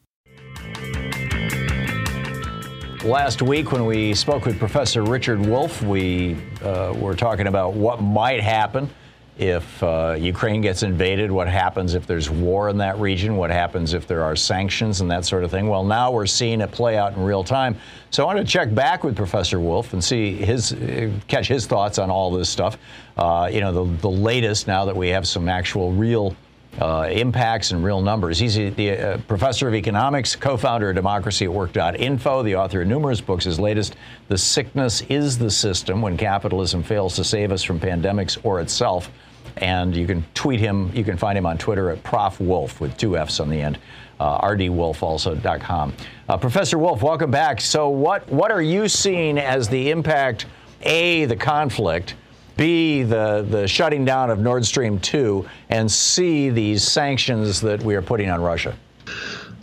[3.03, 7.99] Last week, when we spoke with Professor Richard Wolff, we uh, were talking about what
[7.99, 8.91] might happen
[9.39, 13.95] if uh, Ukraine gets invaded, what happens if there's war in that region, what happens
[13.95, 15.67] if there are sanctions and that sort of thing.
[15.67, 17.75] Well, now we're seeing it play out in real time.
[18.11, 21.65] So I want to check back with Professor Wolff and see his, uh, catch his
[21.65, 22.77] thoughts on all this stuff.
[23.17, 26.35] Uh, you know, the, the latest now that we have some actual real
[26.79, 28.39] uh, impacts and real numbers.
[28.39, 32.87] He's a, the uh, professor of economics, co-founder of Democracy at Work.info, the author of
[32.87, 33.45] numerous books.
[33.45, 33.95] His latest,
[34.29, 39.11] "The Sickness Is the System: When Capitalism Fails to Save Us from Pandemics or Itself."
[39.57, 40.91] And you can tweet him.
[40.95, 43.77] You can find him on Twitter at Prof Wolff with two F's on the end.
[44.19, 45.93] Uh, rdwolf
[46.29, 47.59] Uh, Professor Wolff, welcome back.
[47.59, 50.45] So, what what are you seeing as the impact?
[50.83, 52.15] A, the conflict,
[52.57, 57.95] B, the, the shutting down of Nord Stream 2, and C, these sanctions that we
[57.95, 58.75] are putting on Russia?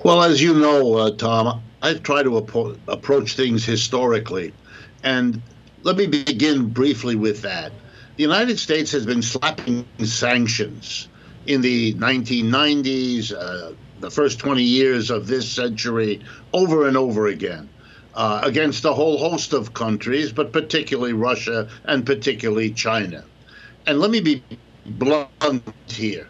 [0.05, 4.53] Well, as you know, uh, Thom, I try to ap- approach things historically.
[5.03, 5.43] And
[5.83, 7.73] let me begin briefly with that.
[8.17, 11.09] The United States has been slapping sanctions
[11.47, 16.21] in the 1990s, uh, the first 20 years of this century,
[16.53, 17.69] over and over again
[18.15, 23.25] uh, against a whole host of countries, but particularly Russia and particularly China.
[23.87, 24.43] And let me be
[24.87, 26.29] blunt here.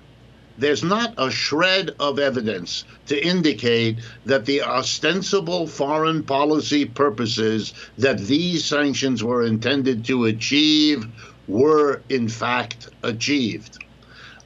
[0.59, 8.19] There's not a shred of evidence to indicate that the ostensible foreign policy purposes that
[8.19, 11.07] these sanctions were intended to achieve
[11.47, 13.85] were in fact achieved.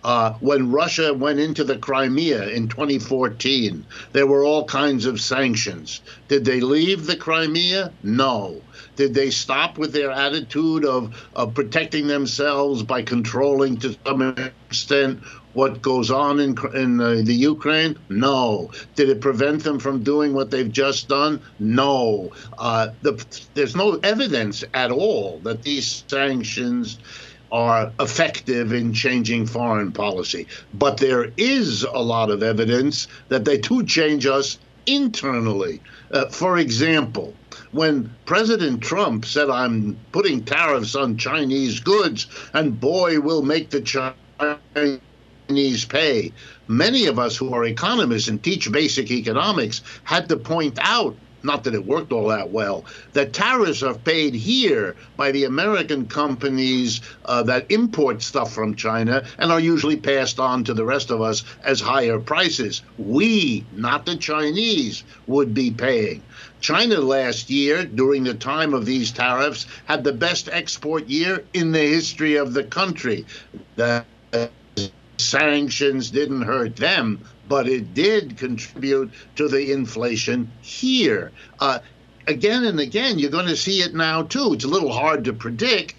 [0.04, 6.00] Uh, when Russia went into the Crimea in 2014, there were all kinds of sanctions.
[6.28, 7.92] Did they leave the Crimea?
[8.02, 8.60] No.
[8.96, 14.34] Did they stop with their attitude of, of protecting themselves by controlling to some
[14.68, 15.22] extent
[15.54, 17.98] what goes on in in uh, the Ukraine?
[18.08, 18.70] No.
[18.96, 21.40] Did it prevent them from doing what they've just done?
[21.58, 22.32] No.
[22.58, 23.24] Uh, the,
[23.54, 26.98] there's no evidence at all that these sanctions
[27.52, 30.46] are effective in changing foreign policy.
[30.72, 35.80] But there is a lot of evidence that they do change us internally.
[36.10, 37.34] Uh, for example,
[37.72, 43.80] when President Trump said, I'm putting tariffs on Chinese goods, and boy, will make the
[45.48, 46.32] Chinese pay.
[46.68, 51.64] Many of us who are economists and teach basic economics had to point out not
[51.64, 57.00] that it worked all that well, that tariffs are paid here by the American companies
[57.24, 61.20] uh, that import stuff from China and are usually passed on to the rest of
[61.20, 62.82] us as higher prices.
[62.98, 66.22] We, not the Chinese, would be paying.
[66.60, 71.72] China last year, during the time of these tariffs, had the best export year in
[71.72, 73.26] the history of the country.
[73.74, 74.04] The
[75.18, 81.32] sanctions didn't hurt them, but it did contribute to the inflation here.
[81.60, 81.78] Uh,
[82.26, 84.52] again and again, you're going to see it now too.
[84.52, 85.94] It's a little hard to predict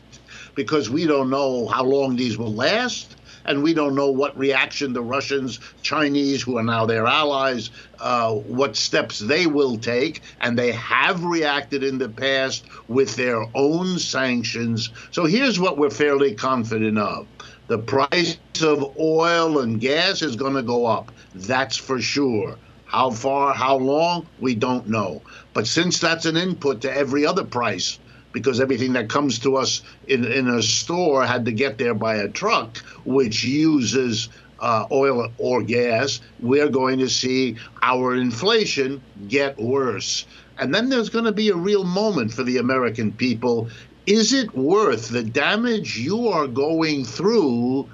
[0.55, 3.17] because we don't know how long these will last.
[3.45, 8.31] And we don't know what reaction the Russians, Chinese, who are now their allies, uh,
[8.31, 10.21] what steps they will take.
[10.39, 14.91] And they have reacted in the past with their own sanctions.
[15.11, 17.27] So here's what we're fairly confident of
[17.67, 21.11] the price of oil and gas is going to go up.
[21.35, 22.57] That's for sure.
[22.85, 25.21] How far, how long, we don't know.
[25.53, 27.97] But since that's an input to every other price,
[28.33, 32.15] because everything that comes to us in, in a store had to get there by
[32.15, 34.29] a truck, which uses
[34.59, 40.25] uh, oil or gas, we're going to see our inflation get worse.
[40.57, 43.69] And then there's going to be a real moment for the American people.
[44.05, 47.89] Is it worth the damage you are going through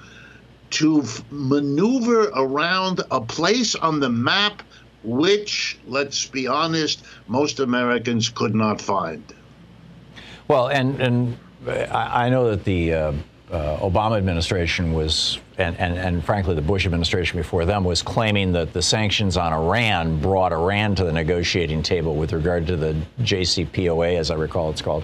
[0.72, 4.64] to f- maneuver around a place on the map
[5.04, 9.24] which, let's be honest, most Americans could not find.
[10.48, 11.38] Well, and and
[11.92, 13.14] I know that the uh,
[13.52, 18.52] uh, Obama administration was, and, and, and frankly, the Bush administration before them was claiming
[18.54, 22.96] that the sanctions on Iran brought Iran to the negotiating table with regard to the
[23.22, 25.04] JCPOA, as I recall it's called.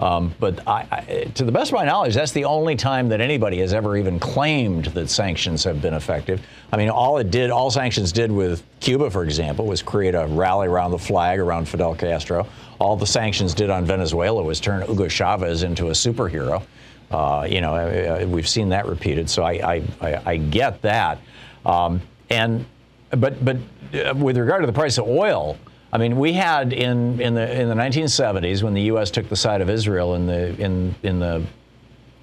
[0.00, 3.20] Um, but I, I, to the best of my knowledge, that's the only time that
[3.20, 6.44] anybody has ever even claimed that sanctions have been effective.
[6.72, 10.26] I mean, all it did, all sanctions did with Cuba, for example, was create a
[10.26, 12.46] rally around the flag around Fidel Castro.
[12.80, 16.62] All the sanctions did on Venezuela was turn Hugo Chavez into a superhero.
[17.10, 21.20] Uh, you know, uh, uh, we've seen that repeated, so I, I, I get that.
[21.64, 22.66] Um, and
[23.10, 23.56] but but
[23.94, 25.56] uh, with regard to the price of oil.
[25.94, 29.12] I mean, we had in, in the in the 1970s when the U.S.
[29.12, 31.46] took the side of Israel in the in in the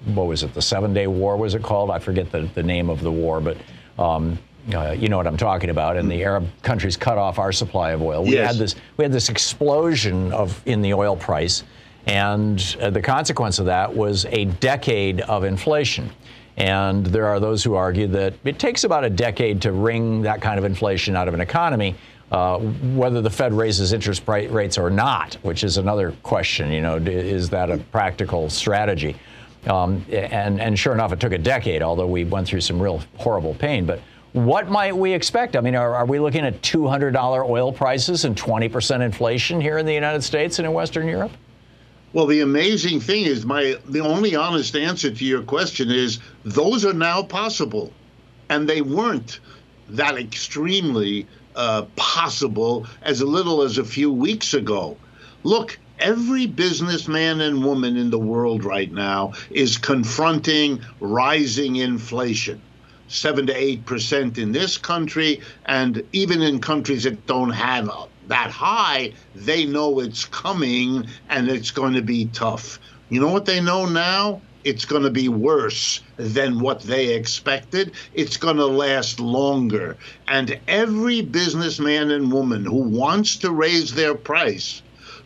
[0.04, 1.90] what was it the Seven Day War was it called?
[1.90, 3.56] I forget the, the name of the war, but
[3.98, 4.38] um,
[4.74, 5.96] uh, you know what I'm talking about.
[5.96, 8.24] And the Arab countries cut off our supply of oil.
[8.24, 8.52] We Yes.
[8.52, 11.64] had this we had this explosion of in the oil price,
[12.04, 16.10] and uh, the consequence of that was a decade of inflation.
[16.58, 20.42] And there are those who argue that it takes about a decade to wring that
[20.42, 21.94] kind of inflation out of an economy,
[22.32, 26.72] uh, whether the Fed raises interest rates or not, which is another question.
[26.72, 29.16] You know, is that a practical strategy?
[29.66, 33.02] Um, and, and sure enough, it took a decade, although we went through some real
[33.18, 33.84] horrible pain.
[33.84, 34.00] But
[34.32, 35.56] what might we expect?
[35.56, 39.84] I mean, are, are we looking at $200 oil prices and 20% inflation here in
[39.84, 41.32] the United States and in Western Europe?
[42.14, 46.84] Well, the amazing thing is, my the only honest answer to your question is those
[46.84, 47.92] are now possible,
[48.48, 49.40] and they weren't
[49.90, 51.26] that extremely
[51.56, 54.96] uh, possible as little as a few weeks ago.
[55.44, 62.60] Look, every businessman and woman in the world right now is confronting rising inflation.
[63.08, 67.90] Seven to eight percent in this country, and even in countries that don't have
[68.28, 72.78] that high, they know it's coming and it's going to be tough.
[73.10, 74.40] You know what they know now?
[74.64, 77.92] It's going to be worse than what they expected.
[78.14, 79.96] It's going to last longer.
[80.28, 84.82] And every businessman and woman who wants to raise their price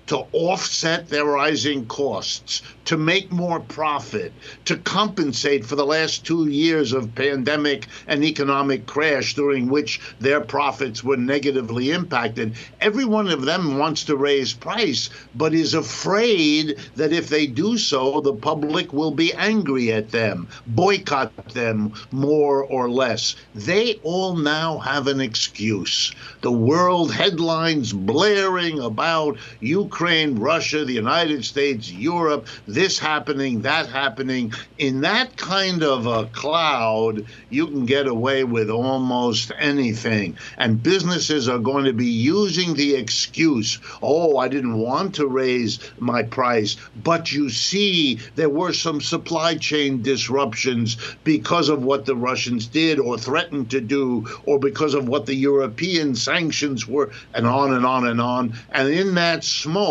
[0.07, 4.33] to offset their rising costs, to make more profit,
[4.65, 10.41] to compensate for the last two years of pandemic and economic crash during which their
[10.41, 12.55] profits were negatively impacted.
[12.81, 17.77] Every one of them wants to raise price, but is afraid that if they do
[17.77, 23.35] so, the public will be angry at them, boycott them more or less.
[23.55, 26.13] They all now have an excuse.
[26.43, 33.87] The world headlines blaring about Ukraine Ukraine, Russia, the United States, Europe, this happening, that
[33.87, 34.53] happening.
[34.77, 40.37] In that kind of a cloud, you can get away with almost anything.
[40.59, 45.79] And businesses are going to be using the excuse, oh, I didn't want to raise
[45.99, 46.77] my price.
[47.03, 52.99] But you see, there were some supply chain disruptions because of what the Russians did
[52.99, 57.87] or threatened to do, or because of what the European sanctions were, and on and
[57.87, 58.53] on and on.
[58.73, 59.86] And in that smoke,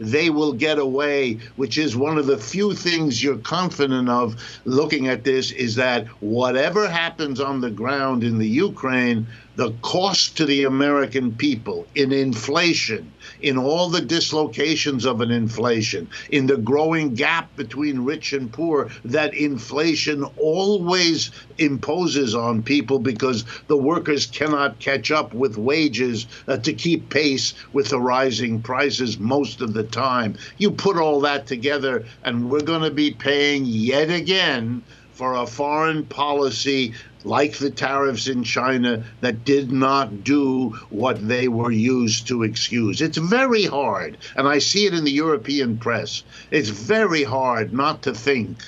[0.00, 5.08] they will get away, which is one of the few things you're confident of looking
[5.08, 9.26] at this is that whatever happens on the ground in the Ukraine,
[9.56, 13.12] the cost to the American people in inflation,
[13.44, 18.88] in all the dislocations of an inflation, in the growing gap between rich and poor
[19.04, 26.56] that inflation always imposes on people because the workers cannot catch up with wages uh,
[26.56, 30.34] to keep pace with the rising prices most of the time.
[30.56, 34.82] You put all that together, and we're going to be paying yet again
[35.12, 41.48] for a foreign policy like the tariffs in China that did not do what they
[41.48, 43.00] were used to excuse.
[43.00, 46.22] It's very hard, and I see it in the European press.
[46.50, 48.58] It's very hard not to think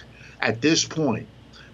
[0.40, 1.26] at this point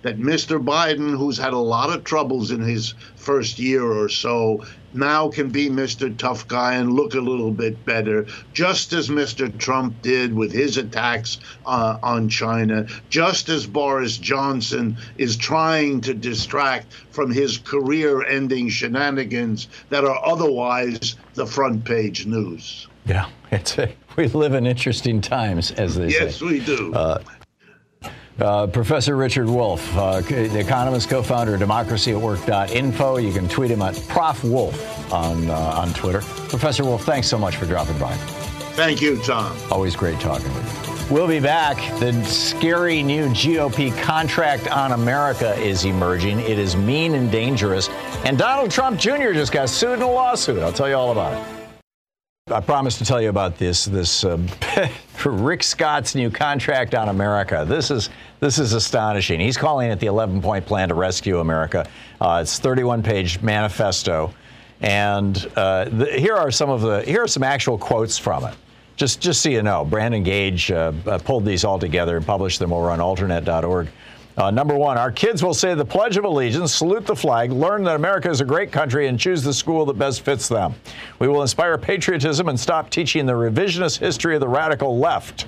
[0.02, 0.62] that Mr.
[0.62, 4.64] Biden, who's had a lot of troubles in his first year or so,
[4.94, 6.16] now can be Mr.
[6.16, 9.56] Tough Guy and look a little bit better, just as Mr.
[9.58, 16.14] Trump did with his attacks uh, on China, just as Boris Johnson is trying to
[16.14, 22.88] distract from his career ending shenanigans that are otherwise the front page news.
[23.06, 26.24] Yeah, it's a, we live in interesting times, as they yes, say.
[26.24, 26.94] Yes, we do.
[26.94, 27.22] Uh,
[28.40, 33.16] uh, Professor Richard Wolff, uh, the Economist, co-founder of DemocracyAtWork.info.
[33.18, 36.20] You can tweet him at Prof Wolff on uh, on Twitter.
[36.20, 38.14] Professor Wolff, thanks so much for dropping by.
[38.74, 39.56] Thank you, Thom.
[39.70, 40.92] Always great talking with you.
[41.14, 41.76] We'll be back.
[42.00, 46.40] The scary new GOP contract on America is emerging.
[46.40, 47.90] It is mean and dangerous.
[48.24, 49.32] And Donald Trump Jr.
[49.32, 50.62] just got sued in a lawsuit.
[50.62, 51.61] I'll tell you all about it.
[52.52, 54.38] I promised to tell you about this this uh,
[55.24, 57.64] Rick Scott's new contract on America.
[57.66, 59.40] This is this is astonishing.
[59.40, 61.88] He's calling it the 11 point plan to rescue America.
[62.20, 64.32] Uh, it's 31 page manifesto,
[64.80, 68.54] and uh, the, here are some of the here are some actual quotes from it.
[68.96, 72.58] Just just so you know, Brandon Gage uh, uh, pulled these all together and published
[72.58, 73.88] them over on Alternet.org.
[74.34, 77.84] Uh, number one, our kids will say the Pledge of Allegiance, salute the flag, learn
[77.84, 80.74] that America is a great country, and choose the school that best fits them.
[81.18, 85.46] We will inspire patriotism and stop teaching the revisionist history of the radical left.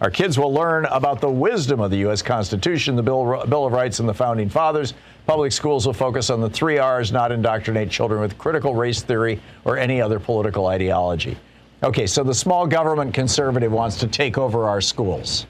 [0.00, 2.22] Our kids will learn about the wisdom of the U.S.
[2.22, 4.94] Constitution, the Bill, Bill of Rights, and the Founding Fathers.
[5.26, 9.40] Public schools will focus on the three R's, not indoctrinate children with critical race theory
[9.64, 11.36] or any other political ideology.
[11.84, 15.46] Okay, so the small government conservative wants to take over our schools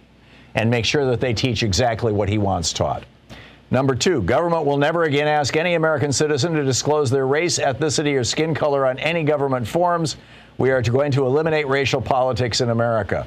[0.55, 3.05] and make sure that they teach exactly what he wants taught.
[3.71, 8.19] Number two, government will never again ask any American citizen to disclose their race, ethnicity,
[8.19, 10.17] or skin color on any government forms.
[10.59, 13.27] We are going to eliminate racial politics in America.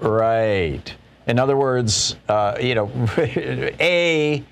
[0.00, 0.94] Right.
[1.26, 4.42] In other words, uh, you know, A,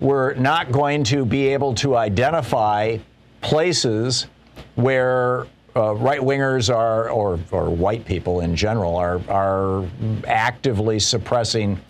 [0.00, 2.98] we're not going to be able to identify
[3.40, 4.26] places
[4.74, 5.46] where
[5.76, 9.86] uh, right wingers are, or, or white people in general, are, are
[10.26, 11.80] actively suppressing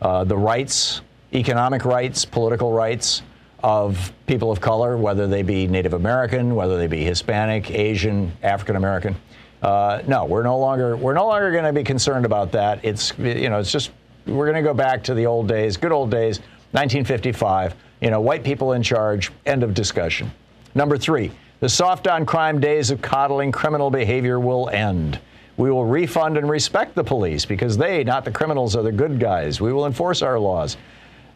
[0.00, 1.00] uh, the rights,
[1.32, 3.22] economic rights, political rights
[3.62, 8.76] of people of color, whether they be Native American, whether they be Hispanic, Asian, African
[8.76, 9.16] American.
[9.62, 12.84] Uh, no, we're no longer we're no longer going to be concerned about that.
[12.84, 13.92] It's you know it's just
[14.26, 16.38] we're going to go back to the old days, good old days,
[16.72, 17.74] 1955.
[18.00, 19.30] You know, white people in charge.
[19.46, 20.32] End of discussion.
[20.74, 21.30] Number three,
[21.62, 25.20] the soft on crime days of coddling criminal behavior will end.
[25.56, 29.20] We will refund and respect the police because they, not the criminals, are the good
[29.20, 29.60] guys.
[29.60, 30.76] We will enforce our laws.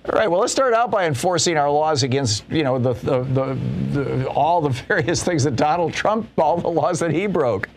[0.04, 0.28] All right.
[0.28, 3.54] Well, let's start out by enforcing our laws against, you know, the, the, the,
[3.92, 7.68] the all the various things that Donald Trump, all the laws that he broke.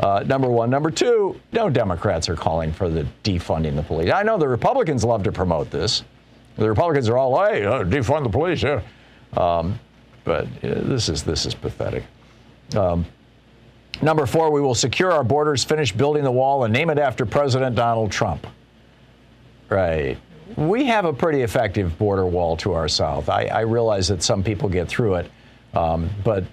[0.00, 0.70] Uh, number one.
[0.70, 1.38] Number two.
[1.52, 4.10] No Democrats are calling for the defunding the police.
[4.10, 6.04] I know the Republicans love to promote this.
[6.56, 8.62] The Republicans are all, hey, uh, defund the police.
[8.62, 8.80] Yeah.
[9.36, 9.78] Um,
[10.28, 12.04] but uh, this is this is pathetic.
[12.76, 13.06] Um,
[14.02, 17.24] number four, we will secure our borders, finish building the wall, and name it after
[17.24, 18.46] President Donald Trump.
[19.70, 20.18] Right.
[20.56, 23.30] We have a pretty effective border wall to our south.
[23.30, 25.30] I, I realize that some people get through it,
[25.72, 26.44] um, but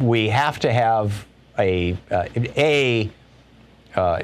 [0.00, 1.26] we have to have
[1.58, 2.26] a uh,
[2.56, 3.10] a.
[3.94, 4.22] Uh,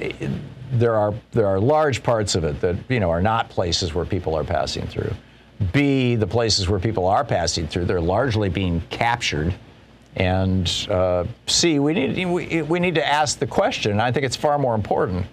[0.72, 4.06] there are there are large parts of it that you know are not places where
[4.06, 5.12] people are passing through.
[5.72, 9.54] B, the places where people are passing through, they're largely being captured
[10.16, 14.36] And uh, C, we need, we, we need to ask the question, I think it's
[14.36, 15.26] far more important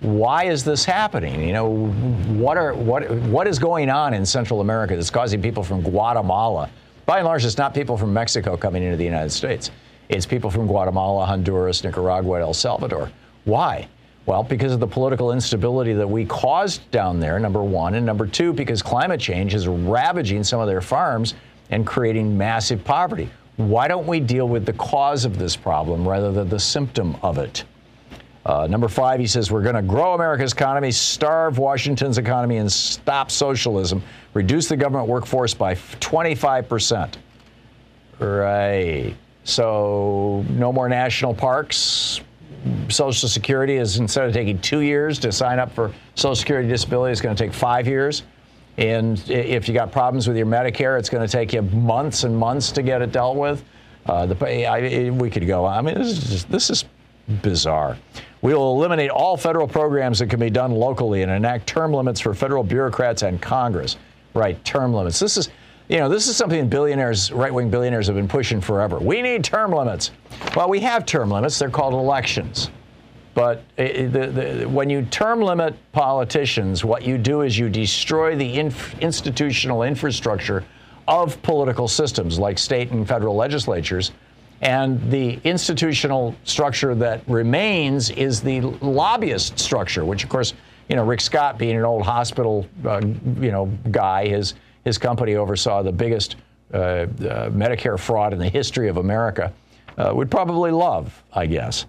[0.00, 1.42] why is this happening?
[1.42, 1.86] You know,
[2.34, 6.70] what are what what is going on in Central America that's causing people from Guatemala?
[7.06, 9.70] By and large, it's not people from Mexico coming into the United States.
[10.08, 13.10] It's people from Guatemala, Honduras, Nicaragua, El Salvador.
[13.44, 13.88] Why?
[14.26, 17.94] Well, because of the political instability that we caused down there, number one.
[17.94, 21.34] And number two, because climate change is ravaging some of their farms
[21.70, 23.30] and creating massive poverty.
[23.56, 27.38] Why don't we deal with the cause of this problem rather than the symptom of
[27.38, 27.64] it?
[28.44, 32.70] Uh, number five, he says, we're going to grow America's economy, starve Washington's economy, and
[32.70, 34.02] stop socialism,
[34.34, 37.14] reduce the government workforce by 25%.
[38.18, 39.14] Right.
[39.44, 42.20] So, no more national parks.
[42.88, 47.12] Social Security is instead of taking two years to sign up for Social Security disability,
[47.12, 48.22] it's going to take five years.
[48.78, 52.36] And if you got problems with your Medicare, it's going to take you months and
[52.36, 53.64] months to get it dealt with.
[54.04, 55.64] Uh, the, I, we could go.
[55.64, 56.84] I mean, this is just, this is
[57.42, 57.96] bizarre.
[58.42, 62.20] We will eliminate all federal programs that can be done locally and enact term limits
[62.20, 63.96] for federal bureaucrats and Congress.
[64.34, 65.18] Right, term limits.
[65.18, 65.48] This is,
[65.88, 68.98] you know, this is something billionaires, right-wing billionaires, have been pushing forever.
[68.98, 70.10] We need term limits.
[70.56, 71.58] Well, we have term limits.
[71.58, 72.70] They're called elections.
[73.34, 78.58] But the, the, when you term limit politicians, what you do is you destroy the
[78.58, 80.64] inf- institutional infrastructure
[81.06, 84.12] of political systems like state and federal legislatures.
[84.62, 90.54] And the institutional structure that remains is the lobbyist structure, which, of course,
[90.88, 93.02] you know, Rick Scott, being an old hospital, uh,
[93.38, 94.54] you know, guy, his
[94.86, 96.36] his company oversaw the biggest
[96.72, 97.06] uh, uh,
[97.50, 99.52] Medicare fraud in the history of America.
[99.98, 101.86] Uh, would probably love, I guess.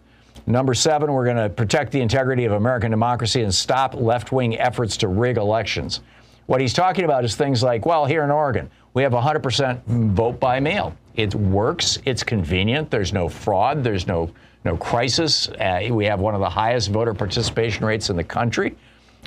[0.47, 4.57] Number seven, we're going to protect the integrity of American democracy and stop left wing
[4.57, 5.99] efforts to rig elections.
[6.47, 10.39] What he's talking about is things like, well, here in Oregon, we have 100% vote
[10.39, 10.95] by mail.
[11.15, 14.31] It works, it's convenient, there's no fraud, there's no,
[14.65, 15.49] no crisis.
[15.49, 18.75] Uh, we have one of the highest voter participation rates in the country.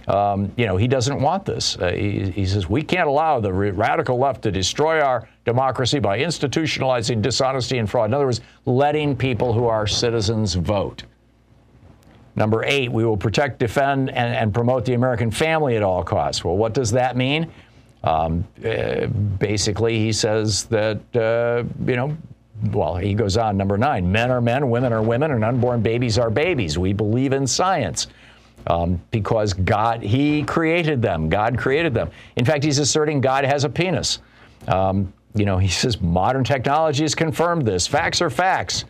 [0.09, 1.76] Um, you know, he doesn't want this.
[1.76, 6.20] Uh, he, he, says, we can't allow the radical left to destroy our democracy by
[6.20, 8.11] institutionalizing dishonesty and fraud.
[8.11, 11.05] In other words, letting people who are citizens vote.
[12.36, 16.44] Number eight, we will protect, defend, and, and promote the American family at all costs.
[16.44, 17.51] Well, what does that mean?
[18.03, 22.16] Um, uh, basically, he says that, uh, you know,
[22.72, 26.18] well, he goes on, number nine, men are men, women are women, and unborn babies
[26.18, 26.78] are babies.
[26.78, 28.07] We believe in science
[28.66, 31.28] um, because God, He created them.
[31.28, 32.11] God created them.
[32.36, 34.20] In fact, he's asserting God has a penis.
[34.68, 37.86] Um, you know, he says modern technology has confirmed this.
[37.86, 38.84] Facts are facts.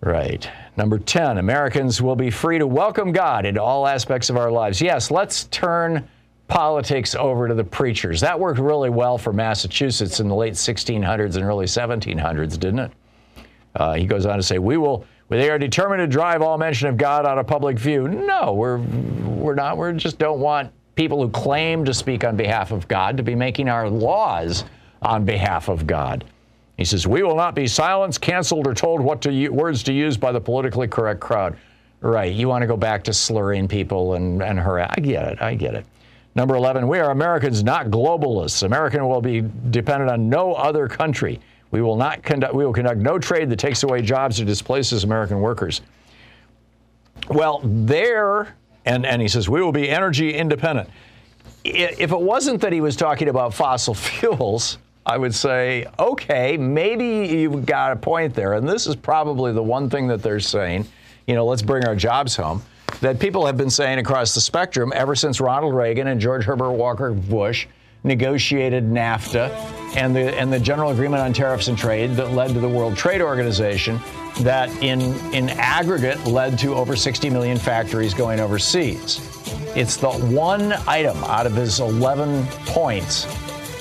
[0.00, 0.48] Right.
[0.76, 4.80] Number 10, Americans will be free to welcome God into all aspects of our lives.
[4.80, 6.08] Yes, let's turn
[6.48, 8.20] politics over to the preachers.
[8.20, 12.92] That worked really well for Massachusetts in the late 1600s and early 1700s, didn't it?
[13.76, 15.04] Uh, he goes on to say, We will
[15.38, 18.08] they are determined to drive all mention of God out of public view.
[18.08, 19.78] No, we're we're not.
[19.78, 23.34] We just don't want people who claim to speak on behalf of God to be
[23.34, 24.64] making our laws
[25.02, 26.24] on behalf of God.
[26.76, 30.16] He says, "We will not be silenced, canceled, or told what to words to use
[30.16, 31.56] by the politically correct crowd."
[32.00, 32.32] Right?
[32.32, 34.94] You want to go back to slurring people and and harass?
[34.96, 35.42] I get it.
[35.42, 35.86] I get it.
[36.34, 38.62] Number 11, we are Americans, not globalists.
[38.62, 41.40] American will be dependent on no other country.
[41.70, 45.04] We will not conduct, we will conduct no trade that takes away jobs or displaces
[45.04, 45.82] American workers.
[47.28, 50.88] Well, there, and, and he says, we will be energy independent.
[51.62, 57.26] If it wasn't that he was talking about fossil fuels, I would say, okay, maybe
[57.34, 58.54] you've got a point there.
[58.54, 60.86] And this is probably the one thing that they're saying,
[61.26, 62.62] you know, let's bring our jobs home,
[63.00, 66.72] that people have been saying across the spectrum ever since Ronald Reagan and George Herbert
[66.72, 67.66] Walker Bush
[68.04, 69.50] negotiated NAFTA
[69.96, 72.96] and the and the General Agreement on Tariffs and Trade that led to the World
[72.96, 73.98] Trade Organization
[74.40, 75.00] that in
[75.34, 79.18] in aggregate led to over 60 million factories going overseas.
[79.76, 83.24] It's the one item out of his 11 points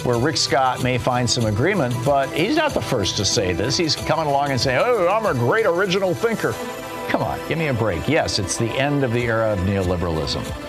[0.03, 3.75] where Rick Scott may find some agreement, but he's not the first to say this.
[3.75, 6.53] He's coming along and saying, "Oh, I'm a great original thinker."
[7.09, 8.07] Come on, give me a break.
[8.07, 10.68] Yes, it's the end of the era of neoliberalism.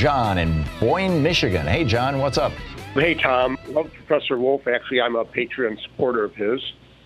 [0.00, 1.66] John in Boyne, Michigan.
[1.66, 2.52] Hey, John, what's up?
[2.94, 3.58] Hey, Thom.
[3.68, 4.66] Love Professor Wolff.
[4.66, 6.58] Actually, I'm a Patreon supporter of his.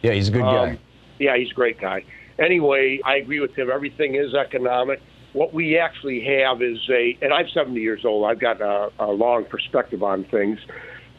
[0.03, 0.70] Yeah, he's a good guy.
[0.70, 0.78] Um,
[1.18, 2.05] yeah, he's a great guy.
[2.38, 3.68] Anyway, I agree with him.
[3.68, 5.03] Everything is economic.
[5.32, 8.30] What we actually have is a, and I'm 70 years old.
[8.30, 10.61] I've got a, a long perspective on things.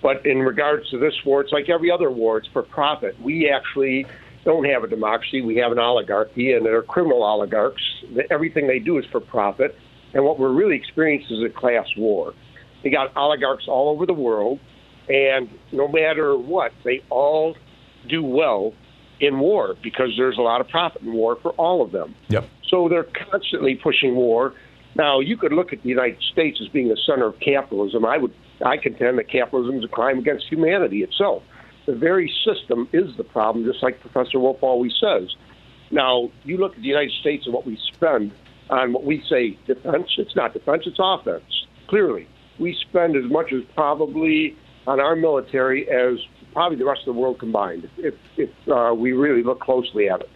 [0.02, 2.38] But in regards to this war, it's like every other war.
[2.38, 3.20] It's for profit.
[3.22, 4.06] We actually
[4.46, 5.42] don't have a democracy.
[5.42, 7.84] We have an oligarchy, and they're criminal oligarchs.
[8.32, 9.78] Everything they do is for profit.
[10.16, 12.34] And what we're really experiencing is a class war.
[12.82, 14.60] You got oligarchs all over the world,
[15.10, 17.56] and no matter what, they all
[18.08, 18.74] do well
[19.20, 22.16] in war because there's a lot of profit in war for all of them.
[22.30, 22.48] Yep.
[22.70, 24.54] So they're constantly pushing war.
[24.96, 28.06] Now you could look at the United States as being the center of capitalism.
[28.06, 28.34] I would
[28.66, 31.44] I contend that capitalism is a crime against humanity itself.
[31.86, 35.36] The very system is the problem, just like Professor Wolff always says.
[35.92, 38.32] Now you look at the United States and what we spend
[38.70, 40.08] on what we say defense.
[40.18, 41.44] It's not defense; it's offense.
[41.88, 42.28] Clearly,
[42.60, 44.58] we spend as much as probably
[44.88, 46.20] on our military as
[46.54, 50.22] probably the rest of the world combined, if, if uh, we really look closely at
[50.22, 50.30] it.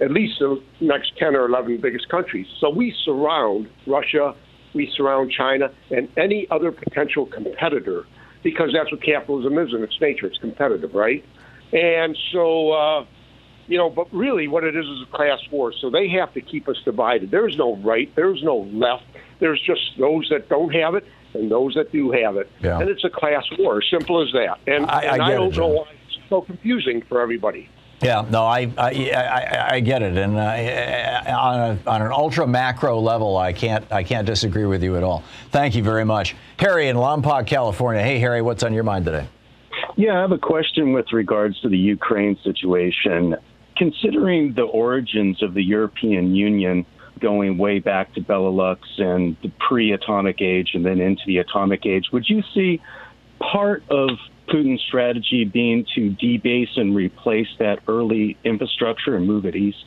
[0.00, 2.46] At least the next 10 or 11 biggest countries.
[2.60, 4.34] So we surround Russia,
[4.74, 8.04] we surround China, and any other potential competitor
[8.42, 10.26] because that's what capitalism is in its nature.
[10.26, 11.24] It's competitive, right?
[11.72, 13.06] And so, uh,
[13.68, 15.72] you know, but really what it is is a class war.
[15.80, 17.30] So they have to keep us divided.
[17.30, 19.04] There's no right, there's no left.
[19.38, 21.04] There's just those that don't have it
[21.34, 22.50] and those that do have it.
[22.60, 22.78] Yeah.
[22.80, 24.58] And it's a class war, simple as that.
[24.66, 27.68] And I- I and I, get don't know why it's so confusing for everybody.
[28.02, 32.48] Yeah, no, I I, I, I get it, and uh, on, a, on an ultra
[32.48, 35.22] macro level, I can't I can't disagree with you at all.
[35.52, 38.02] Thank you very much, Harry in Lompoc, California.
[38.02, 39.28] Hey, Harry, what's on your mind today?
[39.94, 43.36] Yeah, I have a question with regards to the Ukraine situation.
[43.82, 46.86] Considering the origins of the European Union
[47.18, 51.84] going way back to Belarus and the pre atomic age and then into the atomic
[51.84, 52.80] age, would you see
[53.40, 54.10] part of
[54.46, 59.86] Putin's strategy being to debase and replace that early infrastructure and move it east?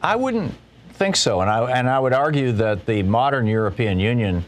[0.00, 0.54] I wouldn't
[0.90, 4.44] think so, and I and I would argue that the modern European Union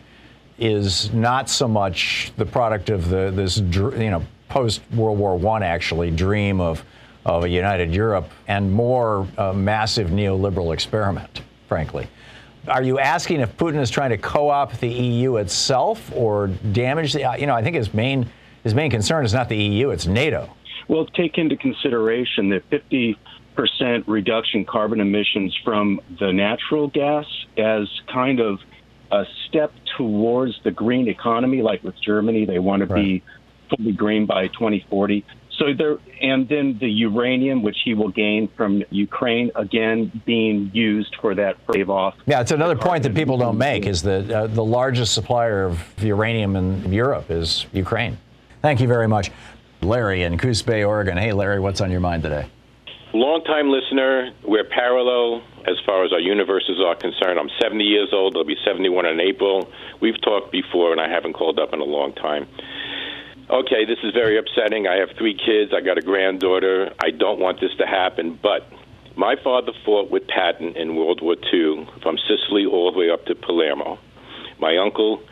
[0.57, 5.65] is not so much the product of the this you know post World War One
[5.65, 6.85] actually dream of
[7.25, 12.09] of a united Europe and more a massive neoliberal experiment, frankly.
[12.69, 17.25] Are you asking if Putin is trying to co-opt the EU itself or damage the?
[17.25, 18.27] Uh, you know, I think his main
[18.63, 20.49] his main concern is not the EU; it's NATO.
[20.89, 23.17] Well, take into consideration that 50%
[24.07, 28.61] reduction carbon emissions from the natural gas as kind of
[29.11, 33.23] a step towards the green economy, like with Germany, they want to be
[33.69, 35.25] fully green by 2040.
[35.59, 41.15] So there, and then the uranium, which he will gain from Ukraine, again being used
[41.21, 42.15] for that save off.
[42.27, 45.81] Yeah, it's another point that people don't make is that uh, the largest supplier of
[46.03, 48.19] uranium in Europe is Ukraine.
[48.63, 49.31] Thank you very much.
[49.81, 51.17] Larry in Coos Bay, Oregon.
[51.17, 52.47] Hey, Larry, what's on your mind today?
[53.13, 54.33] Long-time listener.
[54.43, 57.39] We're parallel as far as our universes are concerned.
[57.39, 58.37] I'm 70 years old.
[58.37, 59.71] I'll be 71 in April.
[60.01, 62.49] We've talked before, and I haven't called up in a long time.
[63.51, 64.87] Okay, this is very upsetting.
[64.87, 65.73] I have three kids.
[65.77, 66.95] I got a granddaughter.
[67.05, 68.67] I don't want this to happen, but
[69.17, 73.27] my father fought with Patton in World War II from Sicily all the way up
[73.27, 73.99] to Palermo.
[74.59, 75.23] My uncle,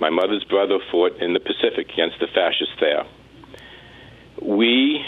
[0.00, 3.04] my mother's brother, fought in the Pacific against the fascists there.
[4.42, 5.04] We,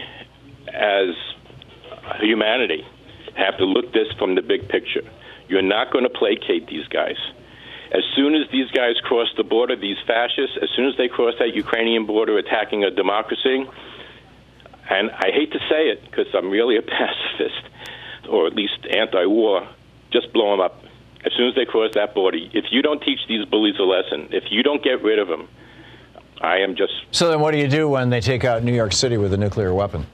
[0.73, 1.17] as
[2.21, 2.87] humanity,
[3.37, 5.03] have to look this from the big picture.
[5.49, 7.17] You're not going to placate these guys.
[7.93, 11.35] As soon as these guys cross the border, these fascists, as soon as they cross
[11.39, 13.67] that Ukrainian border attacking a democracy,
[14.91, 17.63] and I hate to say it because I'm really a pacifist,
[18.29, 19.69] or at least anti war,
[20.13, 20.83] just blow them up.
[21.25, 24.29] As soon as they cross that border, if you don't teach these bullies a lesson,
[24.31, 25.49] if you don't get rid of them,
[26.41, 28.93] I am just, So then, what do you do when they take out New York
[28.93, 30.07] City with a nuclear weapon?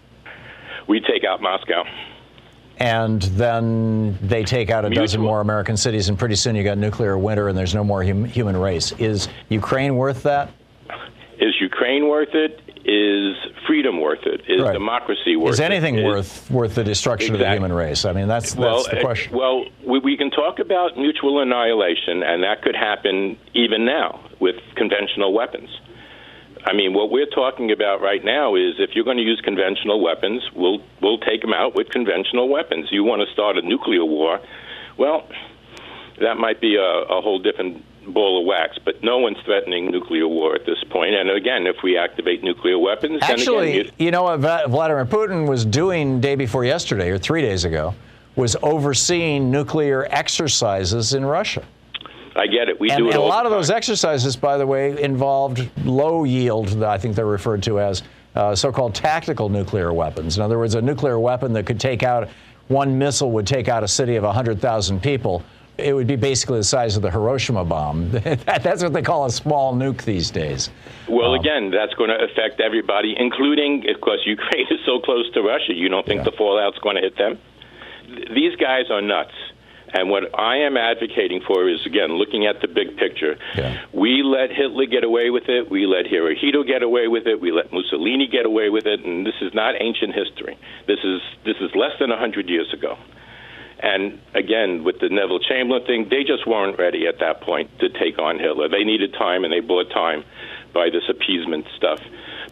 [0.87, 1.85] we take out Moscow.
[2.83, 6.79] And then they take out a dozen more American cities, and pretty soon you got
[6.79, 8.91] nuclear winter, and there's no more hum- human race.
[8.99, 10.51] Is Ukraine worth that?
[11.39, 12.61] Is Ukraine worth it?
[12.85, 13.37] Is
[13.69, 14.41] freedom worth it?
[14.49, 14.73] Is Right.
[14.73, 15.53] democracy worth it?
[15.53, 18.05] Is anything Is- worth worth the destruction of the human race?
[18.05, 19.33] I mean, that's well, that's the uh, question.
[19.37, 24.57] well, we, we can talk about mutual annihilation, and that could happen even now with
[24.75, 25.71] conventional weapons.
[26.65, 30.01] I mean, what we're talking about right now is if you're going to use conventional
[30.01, 32.89] weapons, we'll we'll take them out with conventional weapons.
[32.91, 34.41] You want to start a nuclear war?
[34.97, 35.29] Well,
[36.21, 38.79] that might be a, a whole different ball of wax.
[38.85, 41.15] But no one's threatening nuclear war at this point.
[41.15, 45.49] And again, if we activate nuclear weapons, then Actually, again, you know what Vladimir Putin
[45.49, 47.95] was doing day before yesterday, or three days ago,
[48.37, 51.65] was overseeing nuclear exercises in Russia.
[52.35, 52.81] I get it.
[52.81, 56.25] We and, do it and a lot of those exercises, by the way, involved low
[56.25, 58.03] yield, I think they're referred to as
[58.35, 60.37] uh, so called tactical nuclear weapons.
[60.37, 62.29] In other words, a nuclear weapon that could take out,
[62.69, 65.43] one missile would take out a city of 100,000 people.
[65.79, 68.11] It would be basically the size of the Hiroshima bomb.
[68.11, 70.71] That's what they call a small nuke these days.
[71.09, 75.43] Well, again, that's going to affect everybody, including, of course, Ukraine is so close to
[75.43, 75.73] Russia.
[75.75, 77.39] You don't think the fallout's going to hit them?
[78.07, 79.33] Th- These guys are nuts.
[79.93, 83.37] And what I am advocating for is, again, looking at the big picture.
[83.93, 85.71] We let Hitler get away with it.
[85.71, 87.41] We let Hirohito get away with it.
[87.41, 89.05] We let Mussolini get away with it.
[89.05, 90.59] And this is not ancient history.
[90.87, 92.97] This is this is less than 100 years ago.
[93.83, 97.89] And again, with the Neville Chamberlain thing, they just weren't ready at that point to
[97.89, 98.69] take on Hitler.
[98.69, 100.25] They needed time, and they bought time
[100.73, 102.01] by this appeasement stuff.